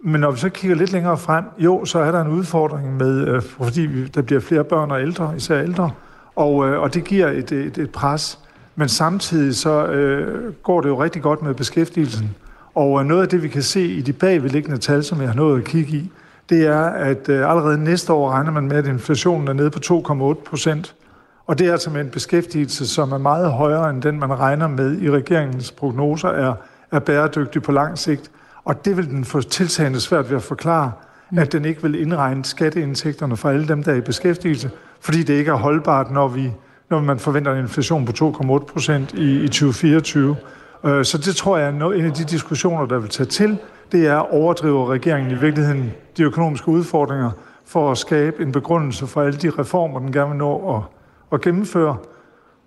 [0.00, 3.28] men når vi så kigger lidt længere frem, jo, så er der en udfordring med,
[3.28, 5.90] øh, fordi vi, der bliver flere børn og ældre, især ældre,
[6.36, 8.38] og, øh, og det giver et, et, et pres.
[8.76, 12.36] Men samtidig så øh, går det jo rigtig godt med beskæftigelsen.
[12.74, 15.36] Og øh, noget af det, vi kan se i de bagvedliggende tal, som jeg har
[15.36, 16.10] nået at kigge i,
[16.50, 19.78] det er, at øh, allerede næste år regner man med, at inflationen er nede på
[19.84, 20.94] 2,8 procent.
[21.50, 24.68] Og det er altså med en beskæftigelse, som er meget højere end den, man regner
[24.68, 26.54] med i regeringens prognoser, er,
[26.92, 28.30] er bæredygtig på lang sigt.
[28.64, 30.92] Og det vil den få tiltagende svært ved at forklare,
[31.30, 31.38] mm.
[31.38, 34.70] at den ikke vil indregne skatteindtægterne for alle dem, der er i beskæftigelse,
[35.00, 36.52] fordi det ikke er holdbart, når, vi,
[36.90, 40.36] når man forventer en inflation på 2,8 procent i, i 2024.
[40.84, 43.58] Øh, så det tror jeg er en af de diskussioner, der vil tage til.
[43.92, 47.30] Det er at overdrive regeringen i virkeligheden de økonomiske udfordringer
[47.66, 50.99] for at skabe en begrundelse for alle de reformer, den gerne vil nå at
[51.32, 51.96] at gennemføre.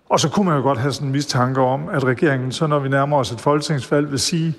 [0.09, 2.79] Og så kunne man jo godt have sådan en mistanke om, at regeringen, så når
[2.79, 4.55] vi nærmer os et folketingsvalg, vil sige,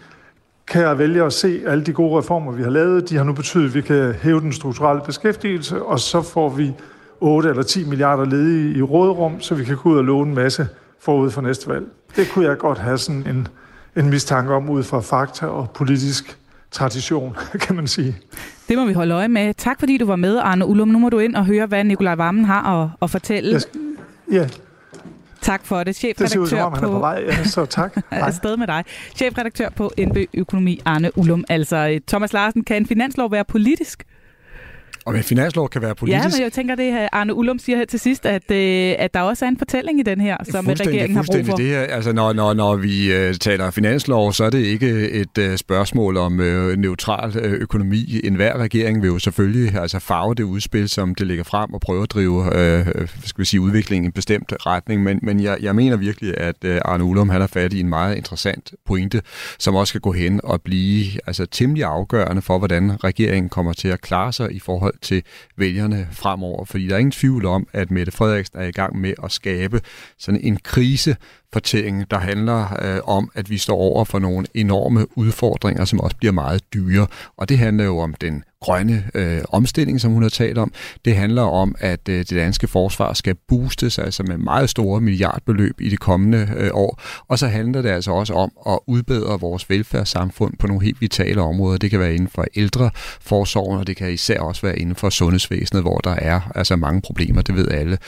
[0.67, 3.33] kan jeg vælge at se alle de gode reformer, vi har lavet, de har nu
[3.33, 6.73] betydet, at vi kan hæve den strukturelle beskæftigelse, og så får vi
[7.21, 10.35] 8 eller 10 milliarder ledige i rådrum, så vi kan gå ud og låne en
[10.35, 10.69] masse
[11.01, 11.87] forud for næste valg.
[12.17, 13.49] Det kunne jeg godt have sådan en,
[13.97, 16.39] en mistanke om ud fra fakta og politisk
[16.71, 17.37] tradition,
[17.67, 18.17] kan man sige.
[18.69, 19.55] Det må vi holde øje med.
[19.55, 20.89] Tak fordi du var med, Arne Ullum.
[20.89, 23.61] Nu må du ind og høre, hvad Nikolaj Vammen har at, at fortælle.
[23.61, 23.81] Skal,
[24.35, 24.49] ja.
[25.43, 25.97] Tak for det.
[25.97, 27.97] Chefredaktør det ser ud som om, han er på vej, ja, så tak.
[28.11, 28.85] Afsted med dig.
[29.17, 31.45] Chefredaktør på NB Økonomi, Arne Ullum.
[31.49, 34.05] Altså, Thomas Larsen, kan en finanslov være politisk?
[35.07, 36.25] Og en finanslov kan være politisk.
[36.25, 39.21] Ja, men jeg tænker, det Arne Ullum siger her til sidst, at, øh, at der
[39.21, 41.57] også er en fortælling i den her, som regeringen har brug for.
[41.57, 45.59] Det her, altså, når, når, når vi uh, taler finanslov, så er det ikke et
[45.61, 46.33] spørgsmål om
[46.77, 48.21] neutral økonomi.
[48.25, 51.81] En hver regering vil jo selvfølgelig altså, farve det udspil, som det ligger frem og
[51.81, 55.03] prøve at drive uh, skal vi sige, udviklingen i en bestemt retning.
[55.03, 58.17] Men, men jeg, jeg mener virkelig, at Arne Ullum han har fat i en meget
[58.17, 59.23] interessant pointe,
[59.59, 63.89] som også skal gå hen og blive altså, temmelig afgørende for, hvordan regeringen kommer til
[63.89, 65.23] at klare sig i forhold forhold til
[65.57, 66.65] vælgerne fremover.
[66.65, 69.81] Fordi der er ingen tvivl om, at Mette Frederiksen er i gang med at skabe
[70.19, 71.17] sådan en krise
[71.55, 76.17] fortælling, der handler øh, om, at vi står over for nogle enorme udfordringer, som også
[76.17, 77.07] bliver meget dyre.
[77.37, 80.73] Og det handler jo om den grønne øh, omstilling, som hun har talt om.
[81.05, 85.81] Det handler om, at øh, det danske forsvar skal boostes, altså med meget store milliardbeløb
[85.81, 87.01] i de kommende øh, år.
[87.29, 91.41] Og så handler det altså også om at udbedre vores velfærdssamfund på nogle helt vitale
[91.41, 91.79] områder.
[91.79, 92.91] Det kan være inden for ældre
[93.21, 97.01] forsorgen, og det kan især også være inden for sundhedsvæsenet, hvor der er altså mange
[97.01, 97.99] problemer, det ved alle.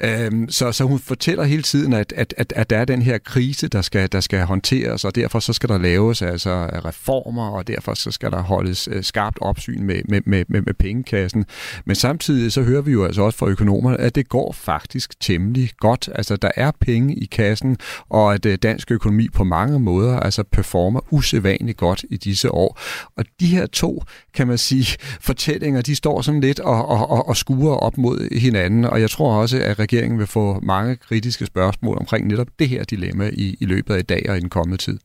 [0.00, 3.18] Øh, så, så hun fortæller hele tiden, at, at, at, at der er den her
[3.18, 6.50] krise, der skal, der skal håndteres, og derfor så skal der laves altså
[6.84, 10.74] reformer, og derfor så skal der holdes øh, skarpt opsyn med, med, med, med, med
[10.74, 11.44] pengekassen.
[11.86, 15.70] Men samtidig så hører vi jo altså også fra økonomerne, at det går faktisk temmelig
[15.78, 16.08] godt.
[16.14, 17.76] Altså der er penge i kassen,
[18.08, 22.80] og at øh, dansk økonomi på mange måder altså performer usædvanligt godt i disse år.
[23.16, 24.02] Og de her to,
[24.34, 28.38] kan man sige, fortællinger, de står sådan lidt og, og, og, og skuer op mod
[28.38, 32.68] hinanden, og jeg tror også, at regeringen vil få mange kritiske spørgsmål omkring netop det
[32.68, 34.98] her dilemma i, i løbet af i dag og i den kommende tid.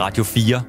[0.00, 0.62] Radio 4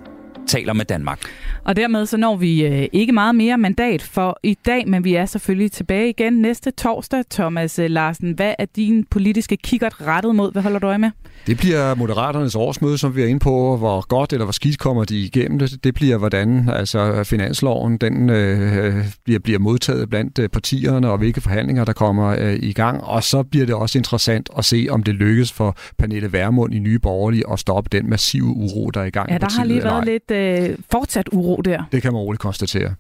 [0.47, 1.19] taler med Danmark.
[1.63, 5.15] Og dermed så når vi øh, ikke meget mere mandat for i dag, men vi
[5.15, 7.23] er selvfølgelig tilbage igen næste torsdag.
[7.29, 10.51] Thomas øh, Larsen, hvad er din politiske kikkert rettet mod?
[10.51, 11.11] Hvad holder du øje med?
[11.47, 13.77] Det bliver Moderaternes årsmøde, som vi er inde på.
[13.77, 15.83] Hvor godt eller hvor skidt kommer de igennem det.
[15.83, 21.41] Det bliver, hvordan altså, finansloven den, øh, bliver, bliver modtaget blandt øh, partierne, og hvilke
[21.41, 23.03] forhandlinger, der kommer øh, i gang.
[23.03, 26.79] Og så bliver det også interessant at se, om det lykkes for Pernille Værmund i
[26.79, 29.83] Nye Borgerlige at stoppe den massive uro, der er i gang Ja, der har lige
[29.83, 31.83] været lidt øh, fortsat uro der.
[31.91, 32.93] Det kan man roligt konstatere.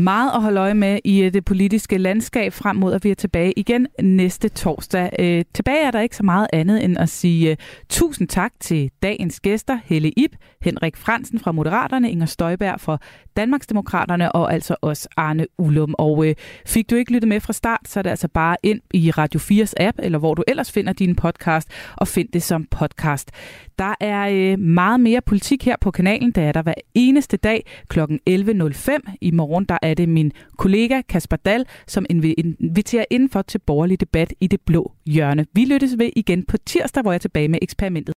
[0.00, 3.14] Meget at holde øje med i øh, det politiske landskab frem mod, at vi er
[3.14, 5.10] tilbage igen næste torsdag.
[5.18, 7.56] Øh, tilbage er der ikke så meget andet end at sige øh,
[7.88, 12.98] tusind tak til dagens gæster, Helle Ip, Henrik Fransen fra Moderaterne, Inger Støjberg fra
[13.36, 15.94] Danmarksdemokraterne og altså også Arne Ullum.
[15.98, 16.34] Og øh,
[16.66, 19.40] fik du ikke lyttet med fra start, så er det altså bare ind i Radio
[19.40, 23.30] 4's app, eller hvor du ellers finder din podcast, og find det som podcast.
[23.80, 27.66] Der er øh, meget mere politik her på kanalen, der er der hver eneste dag
[27.88, 28.00] kl.
[28.00, 29.16] 11.05.
[29.20, 34.34] I morgen der er det min kollega Kasper Dal, som inviterer indenfor til borgerlig debat
[34.40, 35.46] i det blå hjørne.
[35.54, 38.14] Vi lyttes ved igen på tirsdag, hvor jeg er tilbage med eksperimentet.